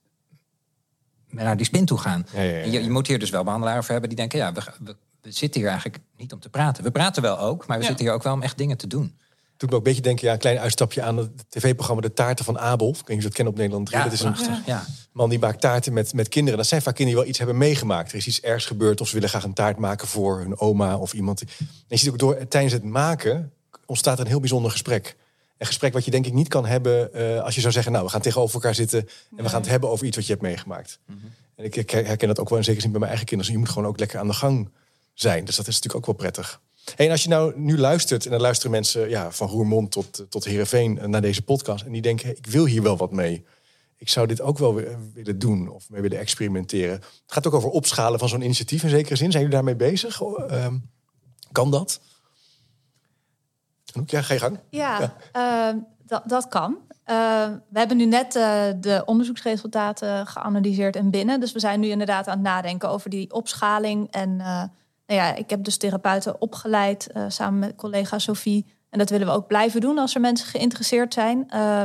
naar 1.28 1.56
die 1.56 1.66
spin 1.66 1.84
toe 1.84 1.98
gaan. 1.98 2.26
Ja, 2.32 2.38
En 2.38 2.70
je, 2.70 2.82
je 2.82 2.90
moet 2.90 3.06
hier 3.06 3.18
dus 3.18 3.30
wel 3.30 3.44
behandelaren 3.44 3.82
voor 3.82 3.92
hebben 3.92 4.08
die 4.08 4.18
denken... 4.18 4.38
ja, 4.38 4.52
we, 4.52 4.60
we, 4.78 4.96
we 5.20 5.30
zitten 5.30 5.60
hier 5.60 5.70
eigenlijk 5.70 5.98
niet 6.16 6.32
om 6.32 6.40
te 6.40 6.48
praten. 6.48 6.84
We 6.84 6.90
praten 6.90 7.22
wel 7.22 7.38
ook, 7.38 7.66
maar 7.66 7.78
we 7.78 7.84
zitten 7.84 8.04
hier 8.04 8.14
ook 8.14 8.22
wel 8.22 8.32
om 8.32 8.42
echt 8.42 8.58
dingen 8.58 8.76
te 8.76 8.86
doen. 8.86 9.18
Toen 9.56 9.68
me 9.68 9.74
ook 9.74 9.80
een 9.80 9.88
beetje 9.88 10.02
denken, 10.02 10.26
ja, 10.26 10.32
een 10.32 10.38
klein 10.38 10.58
uitstapje 10.58 11.02
aan 11.02 11.16
het 11.16 11.30
tv-programma 11.48 12.02
De 12.02 12.12
Taarten 12.12 12.44
van 12.44 12.58
Abel. 12.58 12.88
Ik 12.88 12.94
weet 12.94 13.08
niet 13.08 13.16
of 13.16 13.22
je 13.22 13.28
dat 13.28 13.34
kent 13.34 13.48
op 13.48 13.56
Nederland 13.56 13.86
3. 13.86 14.02
dat 14.02 14.12
is 14.12 14.20
een. 14.20 14.34
Ja. 14.66 14.84
man 15.12 15.28
die 15.28 15.38
maakt 15.38 15.60
taarten 15.60 15.92
met, 15.92 16.14
met 16.14 16.28
kinderen. 16.28 16.58
Dat 16.58 16.66
zijn 16.68 16.82
vaak 16.82 16.94
kinderen 16.94 17.12
die 17.12 17.22
wel 17.22 17.30
iets 17.30 17.38
hebben 17.38 17.58
meegemaakt. 17.58 18.10
Er 18.10 18.16
is 18.16 18.26
iets 18.26 18.40
ergs 18.40 18.66
gebeurd 18.66 19.00
of 19.00 19.08
ze 19.08 19.14
willen 19.14 19.28
graag 19.28 19.44
een 19.44 19.52
taart 19.52 19.78
maken 19.78 20.08
voor 20.08 20.38
hun 20.38 20.58
oma 20.58 20.96
of 20.96 21.12
iemand. 21.12 21.40
En 21.40 21.48
je 21.88 21.96
ziet 21.96 22.08
ook 22.08 22.18
door, 22.18 22.48
tijdens 22.48 22.72
het 22.72 22.84
maken 22.84 23.52
ontstaat 23.86 24.18
er 24.18 24.24
een 24.24 24.30
heel 24.30 24.40
bijzonder 24.40 24.70
gesprek. 24.70 25.16
Een 25.58 25.66
gesprek 25.66 25.92
wat 25.92 26.04
je 26.04 26.10
denk 26.10 26.26
ik 26.26 26.32
niet 26.32 26.48
kan 26.48 26.66
hebben 26.66 27.14
eh, 27.14 27.42
als 27.42 27.54
je 27.54 27.60
zou 27.60 27.72
zeggen... 27.72 27.92
nou, 27.92 28.04
we 28.04 28.10
gaan 28.10 28.20
tegenover 28.20 28.54
elkaar 28.54 28.74
zitten 28.74 29.08
en 29.36 29.42
we 29.44 29.48
gaan 29.48 29.60
het 29.60 29.70
hebben 29.70 29.90
over 29.90 30.06
iets 30.06 30.16
wat 30.16 30.26
je 30.26 30.32
hebt 30.32 30.44
meegemaakt. 30.44 30.98
En 31.54 31.64
ik, 31.64 31.90
herken 31.90 32.28
dat 32.28 32.38
ook 32.40 32.48
wel 32.48 32.58
in 32.58 32.64
zekere 32.64 32.82
zin 32.82 32.90
bij 32.90 32.98
mijn 32.98 33.10
eigen 33.10 33.28
kinderen. 33.28 33.52
Je 33.52 33.58
moet 33.58 33.68
gewoon 33.68 33.88
ook 33.88 33.98
lekker 33.98 34.18
aan 34.18 34.26
de 34.26 34.32
gang 34.32 34.68
zijn. 35.14 35.44
Dus 35.44 35.56
dat 35.56 35.66
is 35.66 35.74
natuurlijk 35.74 35.96
ook 35.96 36.06
wel 36.06 36.14
prettig. 36.14 36.60
Hey, 36.94 37.06
en 37.06 37.12
als 37.12 37.22
je 37.22 37.28
nou 37.28 37.52
nu 37.56 37.78
luistert, 37.78 38.24
en 38.24 38.30
dan 38.30 38.40
luisteren 38.40 38.70
mensen 38.70 39.08
ja, 39.08 39.30
van 39.30 39.48
Roermond 39.48 39.90
tot, 39.90 40.26
tot 40.28 40.44
Heerenveen 40.44 40.98
eh, 40.98 41.08
naar 41.08 41.20
deze 41.20 41.42
podcast... 41.42 41.84
en 41.84 41.92
die 41.92 42.02
denken, 42.02 42.36
ik 42.36 42.46
wil 42.46 42.64
hier 42.66 42.82
wel 42.82 42.96
wat 42.96 43.12
mee. 43.12 43.44
Ik 43.96 44.08
zou 44.08 44.26
dit 44.26 44.40
ook 44.40 44.58
wel 44.58 44.74
weer 44.74 44.98
willen 45.14 45.38
doen 45.38 45.68
of 45.68 45.90
mee 45.90 46.00
willen 46.00 46.18
experimenteren. 46.18 46.94
Het 46.94 47.22
gaat 47.26 47.46
ook 47.46 47.54
over 47.54 47.70
opschalen 47.70 48.18
van 48.18 48.28
zo'n 48.28 48.42
initiatief 48.42 48.82
in 48.82 48.88
zekere 48.88 49.16
zin. 49.16 49.30
Zijn 49.30 49.42
jullie 49.42 49.56
daarmee 49.56 49.76
bezig? 49.76 50.22
Ehm, 50.22 50.78
kan 51.52 51.70
dat? 51.70 52.00
Ja, 54.06 54.22
ga 54.22 54.34
je 54.34 54.40
gang. 54.40 54.60
Ja, 54.70 55.16
eh, 55.32 55.74
dat, 56.06 56.22
dat 56.26 56.48
kan. 56.48 56.78
Eh, 57.06 57.48
we 57.68 57.78
hebben 57.78 57.96
nu 57.96 58.04
net 58.04 58.36
eh, 58.36 58.62
de 58.80 59.02
onderzoeksresultaten 59.04 60.26
geanalyseerd 60.26 60.96
en 60.96 61.10
binnen. 61.10 61.40
Dus 61.40 61.52
we 61.52 61.60
zijn 61.60 61.80
nu 61.80 61.88
inderdaad 61.88 62.26
aan 62.26 62.34
het 62.34 62.46
nadenken 62.46 62.90
over 62.90 63.10
die 63.10 63.32
opschaling. 63.32 64.10
En 64.10 64.40
eh, 64.40 64.62
nou 65.06 65.20
ja, 65.20 65.34
ik 65.34 65.50
heb 65.50 65.64
dus 65.64 65.76
therapeuten 65.76 66.40
opgeleid 66.40 67.06
eh, 67.06 67.24
samen 67.28 67.58
met 67.58 67.76
collega 67.76 68.18
Sophie. 68.18 68.66
En 68.90 68.98
dat 68.98 69.10
willen 69.10 69.26
we 69.26 69.32
ook 69.32 69.46
blijven 69.46 69.80
doen 69.80 69.98
als 69.98 70.14
er 70.14 70.20
mensen 70.20 70.48
geïnteresseerd 70.48 71.14
zijn. 71.14 71.50
Eh, 71.50 71.82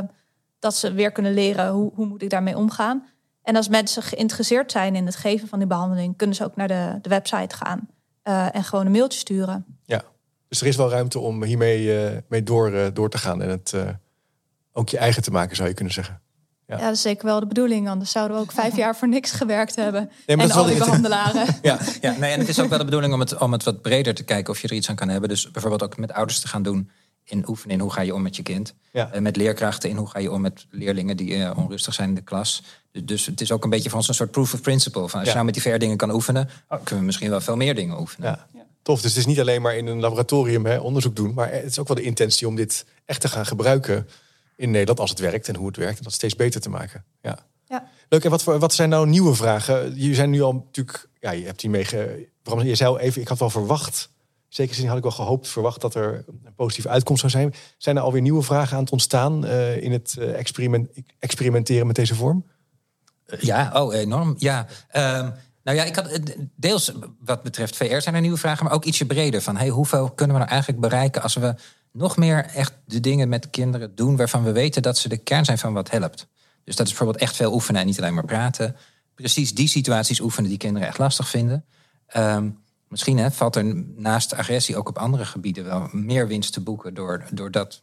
dat 0.58 0.76
ze 0.76 0.92
weer 0.92 1.12
kunnen 1.12 1.34
leren 1.34 1.70
hoe, 1.70 1.90
hoe 1.94 2.06
moet 2.06 2.22
ik 2.22 2.30
daarmee 2.30 2.56
omgaan. 2.56 3.06
En 3.42 3.56
als 3.56 3.68
mensen 3.68 4.02
geïnteresseerd 4.02 4.72
zijn 4.72 4.94
in 4.94 5.06
het 5.06 5.16
geven 5.16 5.48
van 5.48 5.58
die 5.58 5.68
behandeling, 5.68 6.16
kunnen 6.16 6.36
ze 6.36 6.44
ook 6.44 6.56
naar 6.56 6.68
de, 6.68 6.98
de 7.02 7.08
website 7.08 7.56
gaan 7.56 7.88
eh, 8.22 8.54
en 8.54 8.64
gewoon 8.64 8.86
een 8.86 8.92
mailtje 8.92 9.18
sturen. 9.18 9.64
Ja, 9.84 10.02
dus 10.48 10.60
er 10.60 10.66
is 10.66 10.76
wel 10.76 10.90
ruimte 10.90 11.18
om 11.18 11.44
hiermee 11.44 12.22
mee 12.28 12.42
door, 12.42 12.92
door 12.92 13.10
te 13.10 13.18
gaan... 13.18 13.42
en 13.42 13.48
het 13.48 13.74
ook 14.72 14.88
je 14.88 14.98
eigen 14.98 15.22
te 15.22 15.30
maken, 15.30 15.56
zou 15.56 15.68
je 15.68 15.74
kunnen 15.74 15.94
zeggen. 15.94 16.20
Ja. 16.66 16.76
Ja. 16.78 16.84
dat 16.84 16.94
is 16.94 17.02
zeker 17.02 17.24
wel 17.26 17.40
de 17.40 17.46
bedoeling. 17.46 17.88
Anders 17.88 18.10
zouden 18.10 18.36
we 18.36 18.42
ook 18.42 18.52
vijf 18.52 18.76
jaar 18.76 18.96
voor 18.96 19.08
niks 19.08 19.30
gewerkt 19.30 19.76
hebben. 19.76 20.10
Nee, 20.26 20.36
maar 20.36 20.46
en 20.46 20.52
al 20.52 20.64
die 20.64 20.74
de- 20.74 20.84
behandelaren. 20.84 21.46
Ja, 21.62 21.78
Ja, 22.00 22.16
nee, 22.18 22.32
en 22.32 22.38
het 22.38 22.48
is 22.48 22.60
ook 22.60 22.68
wel 22.68 22.78
de 22.78 22.84
bedoeling 22.84 23.12
om 23.14 23.20
het, 23.20 23.38
om 23.38 23.52
het 23.52 23.62
wat 23.64 23.82
breder 23.82 24.14
te 24.14 24.22
kijken 24.22 24.52
of 24.52 24.60
je 24.60 24.68
er 24.68 24.74
iets 24.74 24.88
aan 24.88 24.96
kan 24.96 25.08
hebben. 25.08 25.28
Dus 25.28 25.50
bijvoorbeeld 25.50 25.82
ook 25.82 25.96
met 25.96 26.12
ouders 26.12 26.40
te 26.40 26.48
gaan 26.48 26.62
doen 26.62 26.90
in 27.24 27.48
oefenen 27.48 27.74
in 27.76 27.80
hoe 27.82 27.92
ga 27.92 28.00
je 28.00 28.14
om 28.14 28.22
met 28.22 28.36
je 28.36 28.42
kind. 28.42 28.74
Ja. 28.92 29.10
Eh, 29.12 29.20
met 29.20 29.36
leerkrachten 29.36 29.90
in 29.90 29.96
hoe 29.96 30.08
ga 30.08 30.18
je 30.18 30.30
om 30.32 30.40
met 30.40 30.66
leerlingen 30.70 31.16
die 31.16 31.44
eh, 31.44 31.58
onrustig 31.58 31.94
zijn 31.94 32.08
in 32.08 32.14
de 32.14 32.20
klas. 32.22 32.62
Dus, 32.92 33.02
dus 33.04 33.26
het 33.26 33.40
is 33.40 33.52
ook 33.52 33.64
een 33.64 33.70
beetje 33.70 33.88
voor 33.88 33.98
ons 33.98 34.08
een 34.08 34.14
soort 34.14 34.30
proof 34.30 34.54
of 34.54 34.60
principle. 34.60 35.08
Van 35.08 35.18
als 35.20 35.28
Ja. 35.28 35.28
je 35.28 35.32
nou 35.32 35.44
met 35.44 35.54
die 35.54 35.62
VR 35.62 35.78
dingen 35.78 35.96
kan 35.96 36.10
oefenen, 36.10 36.48
oh, 36.68 36.78
kunnen 36.82 36.98
we 36.98 37.04
misschien 37.04 37.30
wel 37.30 37.40
veel 37.40 37.56
meer 37.56 37.74
dingen 37.74 38.00
oefenen. 38.00 38.28
Ja. 38.54 38.60
Tof, 38.82 39.00
dus 39.00 39.10
het 39.10 39.18
is 39.20 39.26
niet 39.26 39.40
alleen 39.40 39.62
maar 39.62 39.76
in 39.76 39.86
een 39.86 40.00
laboratorium 40.00 40.66
hè, 40.66 40.76
onderzoek 40.78 41.16
doen... 41.16 41.34
maar 41.34 41.52
het 41.52 41.64
is 41.64 41.78
ook 41.78 41.86
wel 41.88 41.96
de 41.96 42.02
intentie 42.02 42.46
om 42.46 42.56
dit 42.56 42.84
echt 43.06 43.20
te 43.20 43.28
gaan 43.28 43.46
gebruiken 43.46 44.08
in 44.62 44.70
Nederland... 44.70 45.00
als 45.00 45.10
het 45.10 45.18
werkt 45.18 45.48
en 45.48 45.56
hoe 45.56 45.66
het 45.66 45.76
werkt 45.76 45.98
en 45.98 46.04
dat 46.04 46.12
steeds 46.12 46.36
beter 46.36 46.60
te 46.60 46.70
maken. 46.70 47.04
Ja. 47.22 47.38
Ja. 47.64 47.88
Leuk, 48.08 48.24
en 48.24 48.30
wat, 48.30 48.42
voor, 48.42 48.58
wat 48.58 48.74
zijn 48.74 48.88
nou 48.88 49.06
nieuwe 49.06 49.34
vragen? 49.34 49.94
Jullie 49.94 50.14
zijn 50.14 50.30
nu 50.30 50.42
al 50.42 50.52
natuurlijk... 50.52 51.08
Ja, 51.20 51.30
je 51.30 51.44
hebt 51.44 51.60
hiermee... 51.60 51.84
Ge, 51.84 52.28
waarom- 52.42 52.66
je 52.66 52.74
zei 52.74 52.90
al 52.90 52.98
even, 52.98 53.20
ik 53.20 53.28
had 53.28 53.38
wel 53.38 53.50
verwacht... 53.50 54.10
In 54.52 54.58
zekere 54.58 54.76
zin 54.76 54.88
had 54.88 54.96
ik 54.96 55.02
wel 55.02 55.12
gehoopt, 55.12 55.48
verwacht 55.48 55.80
dat 55.80 55.94
er 55.94 56.24
een 56.44 56.54
positieve 56.54 56.88
uitkomst 56.88 57.20
zou 57.20 57.32
zijn. 57.32 57.54
Zijn 57.78 57.96
er 57.96 58.02
alweer 58.02 58.20
nieuwe 58.20 58.42
vragen 58.42 58.76
aan 58.76 58.82
het 58.82 58.92
ontstaan 58.92 59.46
eh, 59.46 59.82
in 59.82 59.92
het 59.92 60.16
eh, 60.18 60.38
experiment, 60.38 60.88
experimenteren 61.18 61.86
met 61.86 61.96
deze 61.96 62.14
vorm? 62.14 62.46
Ja, 63.40 63.70
oh, 63.74 63.94
enorm. 63.94 64.34
Ja. 64.38 64.66
Ehm, 64.88 65.30
nou 65.62 65.76
ja, 65.76 65.84
ik 65.84 65.96
had 65.96 66.06
eh, 66.06 66.22
deels 66.56 66.92
wat 67.18 67.42
betreft 67.42 67.76
VR 67.76 68.00
zijn 68.00 68.14
er 68.14 68.20
nieuwe 68.20 68.36
vragen, 68.36 68.64
maar 68.64 68.74
ook 68.74 68.84
ietsje 68.84 69.06
breder. 69.06 69.42
Van 69.42 69.56
hey, 69.56 69.68
hoeveel 69.68 70.10
kunnen 70.10 70.36
we 70.36 70.42
nou 70.42 70.52
eigenlijk 70.52 70.80
bereiken 70.80 71.22
als 71.22 71.34
we 71.34 71.54
nog 71.92 72.16
meer 72.16 72.44
echt 72.44 72.72
de 72.84 73.00
dingen 73.00 73.28
met 73.28 73.50
kinderen 73.50 73.94
doen 73.94 74.16
waarvan 74.16 74.42
we 74.42 74.52
weten 74.52 74.82
dat 74.82 74.98
ze 74.98 75.08
de 75.08 75.16
kern 75.16 75.44
zijn 75.44 75.58
van 75.58 75.72
wat 75.72 75.90
helpt. 75.90 76.26
Dus 76.64 76.76
dat 76.76 76.86
is 76.86 76.92
bijvoorbeeld 76.92 77.22
echt 77.22 77.36
veel 77.36 77.52
oefenen 77.52 77.80
en 77.80 77.86
niet 77.86 77.98
alleen 77.98 78.14
maar 78.14 78.24
praten. 78.24 78.76
Precies 79.14 79.54
die 79.54 79.68
situaties 79.68 80.20
oefenen 80.20 80.48
die 80.48 80.58
kinderen 80.58 80.88
echt 80.88 80.98
lastig 80.98 81.28
vinden. 81.28 81.64
Ehm, 82.06 82.48
misschien 82.88 83.18
hè, 83.18 83.30
valt 83.30 83.56
er 83.56 83.64
naast 83.96 84.34
agressie 84.34 84.76
ook 84.76 84.88
op 84.88 84.98
andere 84.98 85.24
gebieden 85.24 85.64
wel 85.64 85.88
meer 85.92 86.26
winst 86.26 86.52
te 86.52 86.60
boeken 86.60 86.94
door, 86.94 87.24
door 87.32 87.50
dat 87.50 87.82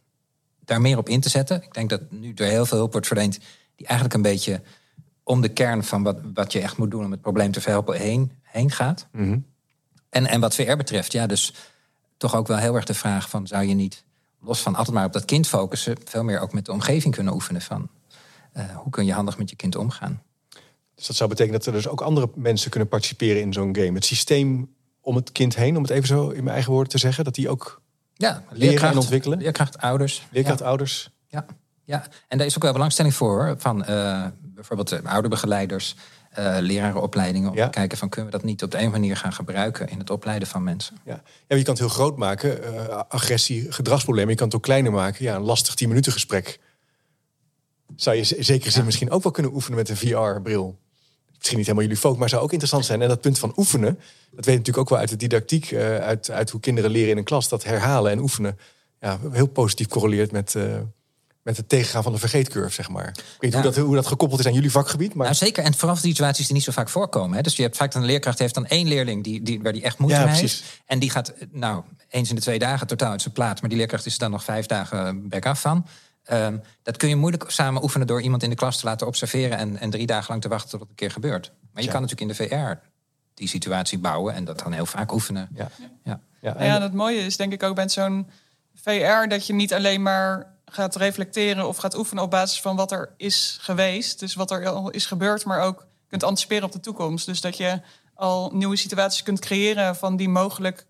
daar 0.65 0.81
meer 0.81 0.97
op 0.97 1.09
in 1.09 1.21
te 1.21 1.29
zetten. 1.29 1.63
Ik 1.63 1.73
denk 1.73 1.89
dat 1.89 2.11
nu 2.11 2.33
er 2.33 2.45
heel 2.45 2.65
veel 2.65 2.77
hulp 2.77 2.91
wordt 2.91 3.07
verleend 3.07 3.39
die 3.75 3.87
eigenlijk 3.87 4.15
een 4.15 4.31
beetje 4.31 4.61
om 5.23 5.41
de 5.41 5.49
kern 5.49 5.83
van 5.83 6.03
wat, 6.03 6.19
wat 6.33 6.51
je 6.53 6.61
echt 6.61 6.77
moet 6.77 6.91
doen 6.91 7.05
om 7.05 7.11
het 7.11 7.21
probleem 7.21 7.51
te 7.51 7.61
verhelpen 7.61 7.99
heen, 7.99 8.31
heen 8.41 8.71
gaat. 8.71 9.07
En, 10.09 10.25
en 10.25 10.39
wat 10.39 10.55
VR 10.55 10.75
betreft, 10.75 11.11
ja, 11.11 11.27
dus 11.27 11.53
toch 12.19 12.35
ook 12.35 12.47
wel 12.47 12.57
heel 12.57 12.75
erg 12.75 12.85
de 12.85 12.93
vraag 12.93 13.29
van 13.29 13.47
zou 13.47 13.63
je 13.63 13.73
niet 13.73 14.03
los 14.41 14.61
van 14.61 14.75
altijd 14.75 14.95
maar 14.95 15.05
op 15.05 15.13
dat 15.13 15.25
kind 15.25 15.47
focussen, 15.47 15.97
veel 16.05 16.23
meer 16.23 16.39
ook 16.39 16.53
met 16.53 16.65
de 16.65 16.71
omgeving 16.71 17.15
kunnen 17.15 17.33
oefenen 17.33 17.61
van 17.61 17.89
hoe 18.73 18.89
kun 18.89 19.05
je 19.05 19.13
handig 19.13 19.37
met 19.37 19.49
je 19.49 19.55
kind 19.55 19.75
omgaan? 19.75 20.21
Dus 20.95 21.07
dat 21.07 21.15
zou 21.15 21.29
betekenen 21.29 21.59
dat 21.59 21.67
er 21.67 21.73
dus 21.73 21.87
ook 21.87 22.01
andere 22.01 22.29
mensen 22.35 22.69
kunnen 22.69 22.89
participeren 22.89 23.41
in 23.41 23.53
zo'n 23.53 23.75
game. 23.75 23.93
Het 23.93 24.05
systeem 24.05 24.73
om 25.01 25.15
het 25.15 25.31
kind 25.31 25.55
heen, 25.55 25.75
om 25.75 25.81
het 25.81 25.91
even 25.91 26.07
zo 26.07 26.29
in 26.29 26.43
mijn 26.43 26.55
eigen 26.55 26.71
woorden 26.71 26.91
te 26.91 26.97
zeggen, 26.97 27.23
dat 27.23 27.35
die 27.35 27.49
ook 27.49 27.81
ja, 28.13 28.43
leren 28.49 28.89
en 28.89 28.97
ontwikkelen. 28.97 29.37
Leerkracht, 29.37 29.77
ouders. 29.77 30.27
Leerkracht, 30.31 30.61
ouders. 30.61 31.09
Ja, 31.27 31.45
ja, 31.83 32.07
en 32.27 32.37
daar 32.37 32.47
is 32.47 32.55
ook 32.55 32.63
wel 32.63 32.73
belangstelling 32.73 33.13
voor 33.13 33.55
van 33.57 33.85
uh, 33.89 34.25
bijvoorbeeld 34.41 34.91
uh, 34.91 34.99
ouderbegeleiders, 35.03 35.95
uh, 36.39 36.57
lerarenopleidingen. 36.59 37.49
Om 37.49 37.55
te 37.55 37.67
kijken 37.69 37.97
van 37.97 38.09
kunnen 38.09 38.31
we 38.31 38.37
dat 38.37 38.45
niet 38.45 38.63
op 38.63 38.71
de 38.71 38.77
een 38.77 38.91
manier 38.91 39.17
gaan 39.17 39.33
gebruiken 39.33 39.87
in 39.87 39.99
het 39.99 40.09
opleiden 40.09 40.47
van 40.47 40.63
mensen. 40.63 40.97
Ja, 41.05 41.21
ja 41.47 41.55
je 41.55 41.63
kan 41.63 41.73
het 41.73 41.83
heel 41.83 41.93
groot 41.93 42.17
maken, 42.17 43.09
agressie, 43.09 43.71
gedragsproblemen. 43.71 44.31
Je 44.31 44.37
kan 44.37 44.47
het 44.47 44.55
ook 44.55 44.63
kleiner 44.63 44.91
maken. 44.91 45.25
Ja, 45.25 45.35
een 45.35 45.41
lastig 45.41 45.75
10 45.75 45.87
minuten 45.87 46.11
gesprek. 46.11 46.59
Zou 47.95 48.15
je 48.15 48.35
in 48.35 48.45
zekere 48.45 48.71
zin 48.71 48.85
misschien 48.85 49.11
ook 49.11 49.23
wel 49.23 49.31
kunnen 49.31 49.53
oefenen 49.53 49.77
met 49.77 49.89
een 49.89 49.97
VR-bril 49.97 50.77
misschien 51.39 51.57
niet 51.57 51.67
helemaal 51.67 51.87
jullie 51.87 52.01
focus, 52.01 52.19
maar 52.19 52.29
zou 52.29 52.41
ook 52.41 52.51
interessant 52.51 52.85
zijn. 52.85 53.01
En 53.01 53.07
dat 53.07 53.21
punt 53.21 53.39
van 53.39 53.53
oefenen, 53.55 53.99
dat 54.31 54.45
weet 54.45 54.57
natuurlijk 54.57 54.77
ook 54.77 54.89
wel 54.89 54.99
uit 54.99 55.09
de 55.09 55.15
didactiek, 55.15 55.71
uh, 55.71 55.97
uit, 55.97 56.31
uit 56.31 56.49
hoe 56.49 56.59
kinderen 56.59 56.91
leren 56.91 57.09
in 57.09 57.17
een 57.17 57.23
klas, 57.23 57.49
dat 57.49 57.63
herhalen 57.63 58.11
en 58.11 58.19
oefenen 58.19 58.57
ja, 58.99 59.19
heel 59.31 59.47
positief 59.47 59.87
correleert 59.87 60.31
met, 60.31 60.53
uh, 60.53 60.63
met 61.49 61.57
het 61.57 61.69
tegengaan 61.69 62.03
van 62.03 62.11
de 62.11 62.19
vergeetcurve, 62.19 62.73
zeg 62.73 62.89
maar. 62.89 63.07
Ik 63.07 63.15
weet 63.15 63.41
niet 63.41 63.53
hoe, 63.53 63.63
dat, 63.63 63.75
hoe 63.75 63.95
dat 63.95 64.07
gekoppeld 64.07 64.39
is 64.39 64.45
aan 64.45 64.53
jullie 64.53 64.71
vakgebied. 64.71 65.13
Maar... 65.13 65.25
Nou, 65.25 65.37
zeker, 65.37 65.63
en 65.63 65.73
vooral 65.73 65.95
situaties 65.95 66.45
die 66.45 66.55
niet 66.55 66.63
zo 66.63 66.71
vaak 66.71 66.89
voorkomen. 66.89 67.35
Hè. 67.35 67.41
Dus 67.41 67.55
je 67.55 67.61
hebt 67.61 67.77
vaak 67.77 67.93
een 67.93 68.05
leerkracht 68.05 68.39
heeft 68.39 68.53
dan 68.53 68.65
één 68.65 68.87
leerling 68.87 69.23
die, 69.23 69.41
die, 69.41 69.61
waar 69.61 69.73
die 69.73 69.81
echt 69.81 69.97
moeite 69.97 70.19
ja, 70.19 70.25
mee 70.25 70.35
heeft. 70.35 70.63
En 70.85 70.99
die 70.99 71.09
gaat 71.09 71.33
nou 71.51 71.83
eens 72.09 72.29
in 72.29 72.35
de 72.35 72.41
twee 72.41 72.59
dagen 72.59 72.87
totaal 72.87 73.11
uit 73.11 73.21
zijn 73.21 73.33
plaat. 73.33 73.61
Maar 73.61 73.69
die 73.69 73.77
leerkracht 73.77 74.05
is 74.05 74.13
er 74.13 74.19
dan 74.19 74.31
nog 74.31 74.43
vijf 74.43 74.65
dagen 74.65 75.29
back 75.29 75.45
af 75.45 75.61
van. 75.61 75.87
Um, 76.31 76.61
dat 76.83 76.97
kun 76.97 77.09
je 77.09 77.15
moeilijk 77.15 77.43
samen 77.47 77.83
oefenen 77.83 78.07
door 78.07 78.21
iemand 78.21 78.43
in 78.43 78.49
de 78.49 78.55
klas 78.55 78.79
te 78.79 78.85
laten 78.85 79.07
observeren 79.07 79.57
en, 79.57 79.77
en 79.77 79.89
drie 79.89 80.05
dagen 80.05 80.27
lang 80.29 80.41
te 80.41 80.47
wachten 80.47 80.69
tot 80.69 80.79
het 80.79 80.89
een 80.89 80.95
keer 80.95 81.11
gebeurt. 81.11 81.51
Maar 81.73 81.83
je 81.83 81.89
kan 81.89 82.01
natuurlijk 82.01 82.39
in 82.39 82.47
de 82.47 82.49
VR 82.49 82.87
die 83.33 83.47
situatie 83.47 83.99
bouwen 83.99 84.33
en 84.33 84.45
dat 84.45 84.59
dan 84.59 84.71
heel 84.71 84.85
vaak 84.85 85.11
oefenen. 85.11 85.49
Ja, 85.55 85.69
ja. 86.03 86.19
ja. 86.41 86.55
en... 86.55 86.65
ja 86.65 86.81
het 86.81 86.93
mooie 86.93 87.25
is 87.25 87.37
denk 87.37 87.53
ik 87.53 87.63
ook 87.63 87.75
met 87.75 87.91
zo'n 87.91 88.27
VR 88.73 89.27
dat 89.27 89.47
je 89.47 89.53
niet 89.53 89.73
alleen 89.73 90.01
maar 90.01 90.58
gaat 90.69 90.95
reflecteren 90.95 91.67
of 91.67 91.77
gaat 91.77 91.97
oefenen 91.97 92.23
op 92.23 92.31
basis 92.31 92.61
van 92.61 92.75
wat 92.75 92.91
er 92.91 93.13
is 93.17 93.57
geweest, 93.61 94.19
dus 94.19 94.35
wat 94.35 94.51
er 94.51 94.69
al 94.69 94.89
is 94.89 95.05
gebeurd, 95.05 95.45
maar 95.45 95.61
ook 95.61 95.87
kunt 96.07 96.23
anticiperen 96.23 96.65
op 96.65 96.71
de 96.71 96.79
toekomst. 96.79 97.25
Dus 97.25 97.41
dat 97.41 97.57
je 97.57 97.81
al 98.13 98.51
nieuwe 98.53 98.75
situaties 98.75 99.23
kunt 99.23 99.39
creëren 99.39 99.95
van 99.95 100.15
die 100.15 100.29
mogelijk 100.29 100.85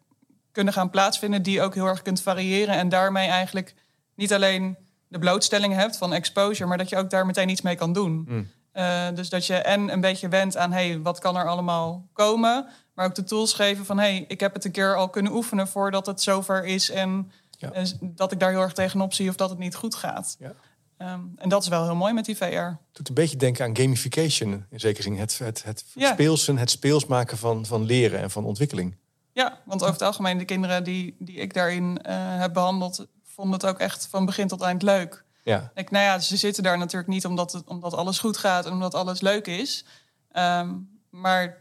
kunnen 0.52 0.74
gaan 0.74 0.90
plaatsvinden, 0.90 1.44
die 1.44 1.62
ook 1.62 1.74
heel 1.74 1.86
erg 1.86 2.02
kunt 2.02 2.22
variëren 2.22 2.76
en 2.76 2.90
daarmee 2.90 3.28
eigenlijk 3.28 3.76
niet 4.16 4.34
alleen 4.34 4.78
de 5.08 5.20
blootstelling 5.20 5.74
hebt 5.74 5.98
van 5.98 6.14
exposure, 6.14 6.66
maar 6.66 6.78
dat 6.78 6.90
je 6.90 6.98
ook 6.98 7.10
daar 7.10 7.26
meteen 7.26 7.50
iets 7.50 7.62
mee 7.62 7.76
kan 7.76 7.94
doen. 7.94 8.26
Mm. 8.28 8.50
Uh, 8.74 9.08
dus 9.14 9.30
dat 9.30 9.46
je 9.46 9.56
en 9.56 9.94
een 9.94 10.02
beetje 10.02 10.28
wendt 10.28 10.58
aan, 10.58 10.72
hey, 10.72 11.00
wat 11.02 11.20
kan 11.20 11.38
er 11.38 11.48
allemaal 11.48 12.08
komen? 12.14 12.68
Maar 12.94 13.06
ook 13.06 13.16
de 13.16 13.24
tools 13.24 13.54
geven 13.54 13.86
van, 13.86 14.00
hey, 14.00 14.26
ik 14.28 14.40
heb 14.40 14.54
het 14.54 14.66
een 14.66 14.72
keer 14.72 14.96
al 14.96 15.10
kunnen 15.10 15.32
oefenen 15.32 15.68
voordat 15.68 16.06
het 16.06 16.22
zover 16.22 16.66
is 16.66 16.90
en, 16.90 17.32
en 17.60 17.98
dat 18.02 18.32
ik 18.32 18.40
daar 18.40 18.50
heel 18.50 18.62
erg 18.62 18.74
tegenop 18.74 19.14
zie 19.14 19.30
of 19.30 19.36
dat 19.36 19.50
het 19.50 19.60
niet 19.60 19.76
goed 19.76 19.96
gaat. 19.96 20.36
Ja. 20.40 20.54
Um, 21.02 21.34
en 21.36 21.50
dat 21.50 21.62
is 21.62 21.68
wel 21.68 21.84
heel 21.84 21.96
mooi 21.96 22.14
met 22.14 22.26
die 22.26 22.38
VR. 22.38 22.44
Het 22.44 22.78
doet 22.92 23.08
een 23.08 23.14
beetje 23.14 23.38
denken 23.38 23.66
aan 23.66 23.78
gamification 23.78 24.66
in 24.70 24.80
zekere 24.80 25.04
zin. 25.04 25.18
Het, 25.18 25.38
het, 25.38 25.64
het 25.64 25.86
ja. 25.94 26.12
speelsen, 26.12 26.58
het 26.58 26.70
speels 26.70 27.06
maken 27.06 27.38
van, 27.38 27.66
van 27.66 27.86
leren 27.86 28.20
en 28.20 28.32
van 28.32 28.46
ontwikkeling. 28.46 28.98
Ja, 29.32 29.60
want 29.66 29.82
over 29.82 29.94
het 29.94 30.04
algemeen 30.04 30.38
de 30.38 30.46
kinderen 30.46 30.84
die, 30.84 31.16
die 31.20 31.36
ik 31.36 31.54
daarin 31.54 31.84
uh, 31.84 32.40
heb 32.40 32.54
behandeld, 32.54 33.08
vonden 33.24 33.54
het 33.54 33.66
ook 33.66 33.80
echt 33.80 34.08
van 34.10 34.26
begin 34.26 34.48
tot 34.48 34.62
eind 34.62 34.82
leuk. 34.82 35.24
Ja. 35.44 35.72
Ik, 35.74 35.92
nou 35.92 36.06
ja, 36.06 36.20
ze 36.20 36.38
zitten 36.38 36.64
daar 36.64 36.78
natuurlijk 36.78 37.10
niet 37.10 37.26
omdat, 37.26 37.52
het, 37.52 37.68
omdat 37.68 37.94
alles 37.94 38.20
goed 38.20 38.38
gaat 38.38 38.66
en 38.66 38.72
omdat 38.72 38.94
alles 38.94 39.22
leuk 39.22 39.48
is. 39.48 39.86
Um, 40.34 41.00
maar 41.10 41.60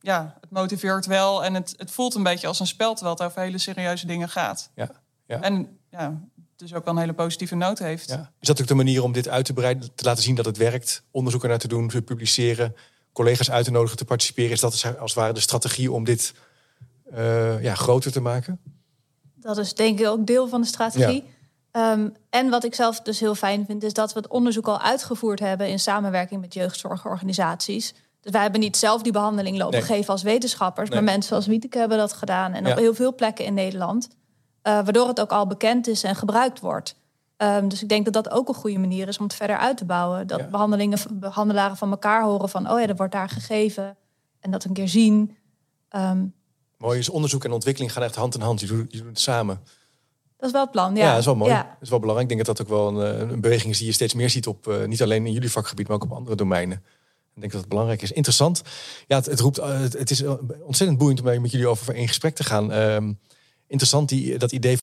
ja, 0.00 0.36
het 0.40 0.50
motiveert 0.50 1.06
wel 1.06 1.44
en 1.44 1.54
het, 1.54 1.74
het 1.76 1.90
voelt 1.90 2.14
een 2.14 2.22
beetje 2.22 2.46
als 2.46 2.60
een 2.60 2.66
spel 2.66 2.94
terwijl 2.94 3.16
het 3.16 3.26
over 3.26 3.40
hele 3.40 3.58
serieuze 3.58 4.06
dingen 4.06 4.28
gaat. 4.28 4.70
Ja. 4.74 4.90
Ja. 5.26 5.40
En 5.40 5.78
ja, 5.90 6.20
dus 6.56 6.74
ook 6.74 6.84
wel 6.84 6.94
een 6.94 7.00
hele 7.00 7.12
positieve 7.12 7.54
noot 7.54 7.78
heeft. 7.78 8.08
Ja. 8.08 8.30
Is 8.40 8.46
dat 8.46 8.60
ook 8.60 8.66
de 8.66 8.74
manier 8.74 9.02
om 9.02 9.12
dit 9.12 9.28
uit 9.28 9.44
te 9.44 9.52
breiden, 9.52 9.94
te 9.94 10.04
laten 10.04 10.22
zien 10.22 10.34
dat 10.34 10.44
het 10.44 10.56
werkt, 10.56 11.02
onderzoeken 11.10 11.48
naar 11.48 11.58
te 11.58 11.68
doen, 11.68 11.88
te 11.88 12.02
publiceren, 12.02 12.74
collega's 13.12 13.50
uit 13.50 13.64
te 13.64 13.70
nodigen 13.70 13.96
te 13.96 14.04
participeren? 14.04 14.50
Is 14.50 14.60
dat 14.60 14.72
als 14.72 14.82
het 14.82 15.14
ware 15.14 15.32
de 15.32 15.40
strategie 15.40 15.92
om 15.92 16.04
dit 16.04 16.34
uh, 17.14 17.62
ja, 17.62 17.74
groter 17.74 18.12
te 18.12 18.20
maken? 18.20 18.60
Dat 19.34 19.58
is 19.58 19.74
denk 19.74 20.00
ik 20.00 20.06
ook 20.06 20.26
deel 20.26 20.48
van 20.48 20.60
de 20.60 20.66
strategie. 20.66 21.24
Um, 21.72 22.12
en 22.30 22.50
wat 22.50 22.64
ik 22.64 22.74
zelf 22.74 23.00
dus 23.00 23.20
heel 23.20 23.34
fijn 23.34 23.66
vind, 23.66 23.82
is 23.82 23.92
dat 23.92 24.12
we 24.12 24.18
het 24.18 24.28
onderzoek 24.28 24.66
al 24.66 24.80
uitgevoerd 24.80 25.40
hebben 25.40 25.68
in 25.68 25.78
samenwerking 25.78 26.40
met 26.40 26.54
jeugdzorgorganisaties. 26.54 27.94
Dus 28.20 28.32
wij 28.32 28.42
hebben 28.42 28.60
niet 28.60 28.76
zelf 28.76 29.02
die 29.02 29.12
behandeling 29.12 29.58
lopen 29.58 29.82
geven 29.82 30.12
als 30.12 30.22
wetenschappers, 30.22 30.90
maar 30.90 31.04
mensen 31.04 31.28
zoals 31.28 31.46
Wieteke 31.46 31.78
hebben 31.78 31.98
dat 31.98 32.12
gedaan. 32.12 32.52
En 32.52 32.66
op 32.66 32.78
heel 32.78 32.94
veel 32.94 33.14
plekken 33.14 33.44
in 33.44 33.54
Nederland. 33.54 34.08
Uh, 34.66 34.72
waardoor 34.72 35.08
het 35.08 35.20
ook 35.20 35.32
al 35.32 35.46
bekend 35.46 35.86
is 35.86 36.02
en 36.02 36.16
gebruikt 36.16 36.60
wordt. 36.60 36.96
Um, 37.36 37.68
dus 37.68 37.82
ik 37.82 37.88
denk 37.88 38.04
dat 38.04 38.14
dat 38.14 38.30
ook 38.30 38.48
een 38.48 38.54
goede 38.54 38.78
manier 38.78 39.08
is 39.08 39.18
om 39.18 39.24
het 39.24 39.34
verder 39.34 39.56
uit 39.56 39.76
te 39.76 39.84
bouwen. 39.84 40.26
Dat 40.26 40.50
behandelingen, 40.50 40.98
behandelaren 41.12 41.76
van 41.76 41.90
elkaar 41.90 42.22
horen 42.22 42.48
van, 42.48 42.70
oh 42.70 42.80
ja, 42.80 42.86
dat 42.86 42.96
wordt 42.96 43.12
daar 43.12 43.28
gegeven. 43.28 43.96
En 44.40 44.50
dat 44.50 44.64
een 44.64 44.72
keer 44.72 44.88
zien. 44.88 45.36
Um, 45.96 46.34
Mooi 46.78 46.98
is 46.98 47.08
onderzoek 47.08 47.44
en 47.44 47.52
ontwikkeling 47.52 47.92
gaan 47.92 48.02
echt 48.02 48.14
hand 48.14 48.34
in 48.34 48.40
hand. 48.40 48.60
Je 48.60 48.66
doet, 48.66 48.92
je 48.92 48.98
doet 48.98 49.06
het 49.06 49.20
samen. 49.20 49.60
Dat 50.36 50.46
is 50.46 50.52
wel 50.52 50.62
het 50.62 50.70
plan, 50.70 50.96
ja. 50.96 51.04
Ja, 51.04 51.10
dat 51.10 51.18
is 51.18 51.24
wel 51.24 51.34
mooi. 51.34 51.52
Dat 51.52 51.66
is 51.80 51.88
wel 51.88 51.98
belangrijk. 51.98 52.30
Ik 52.30 52.36
denk 52.36 52.46
dat 52.46 52.56
dat 52.56 52.66
ook 52.66 52.72
wel 52.72 52.88
een, 52.88 53.14
eh, 53.14 53.30
een 53.30 53.40
beweging 53.40 53.72
is 53.72 53.78
die 53.78 53.86
je 53.86 53.92
steeds 53.92 54.14
meer 54.14 54.30
ziet 54.30 54.46
op, 54.46 54.66
uh, 54.66 54.84
niet 54.84 55.02
alleen 55.02 55.26
in 55.26 55.32
jullie 55.32 55.50
vakgebied, 55.50 55.86
maar 55.86 55.96
ook 55.96 56.04
op 56.04 56.12
andere 56.12 56.36
domeinen. 56.36 56.76
Ik 57.34 57.40
denk 57.40 57.52
dat 57.52 57.60
het 57.60 57.70
belangrijk 57.70 58.02
is. 58.02 58.12
Interessant. 58.12 58.62
Ja, 59.06 59.16
het, 59.16 59.26
het 59.26 59.40
roept, 59.40 59.58
uh, 59.58 59.80
het, 59.80 59.92
het, 59.92 60.10
is 60.10 60.22
ontzettend 60.62 60.98
boeiend 60.98 61.20
om 61.20 61.40
met 61.40 61.50
jullie 61.50 61.66
over 61.66 61.94
in 61.94 62.08
gesprek 62.08 62.34
te 62.34 62.44
gaan. 62.44 62.72
Um, 62.72 63.18
interessant 63.66 64.08
die, 64.08 64.38
dat 64.38 64.52
idee 64.52 64.76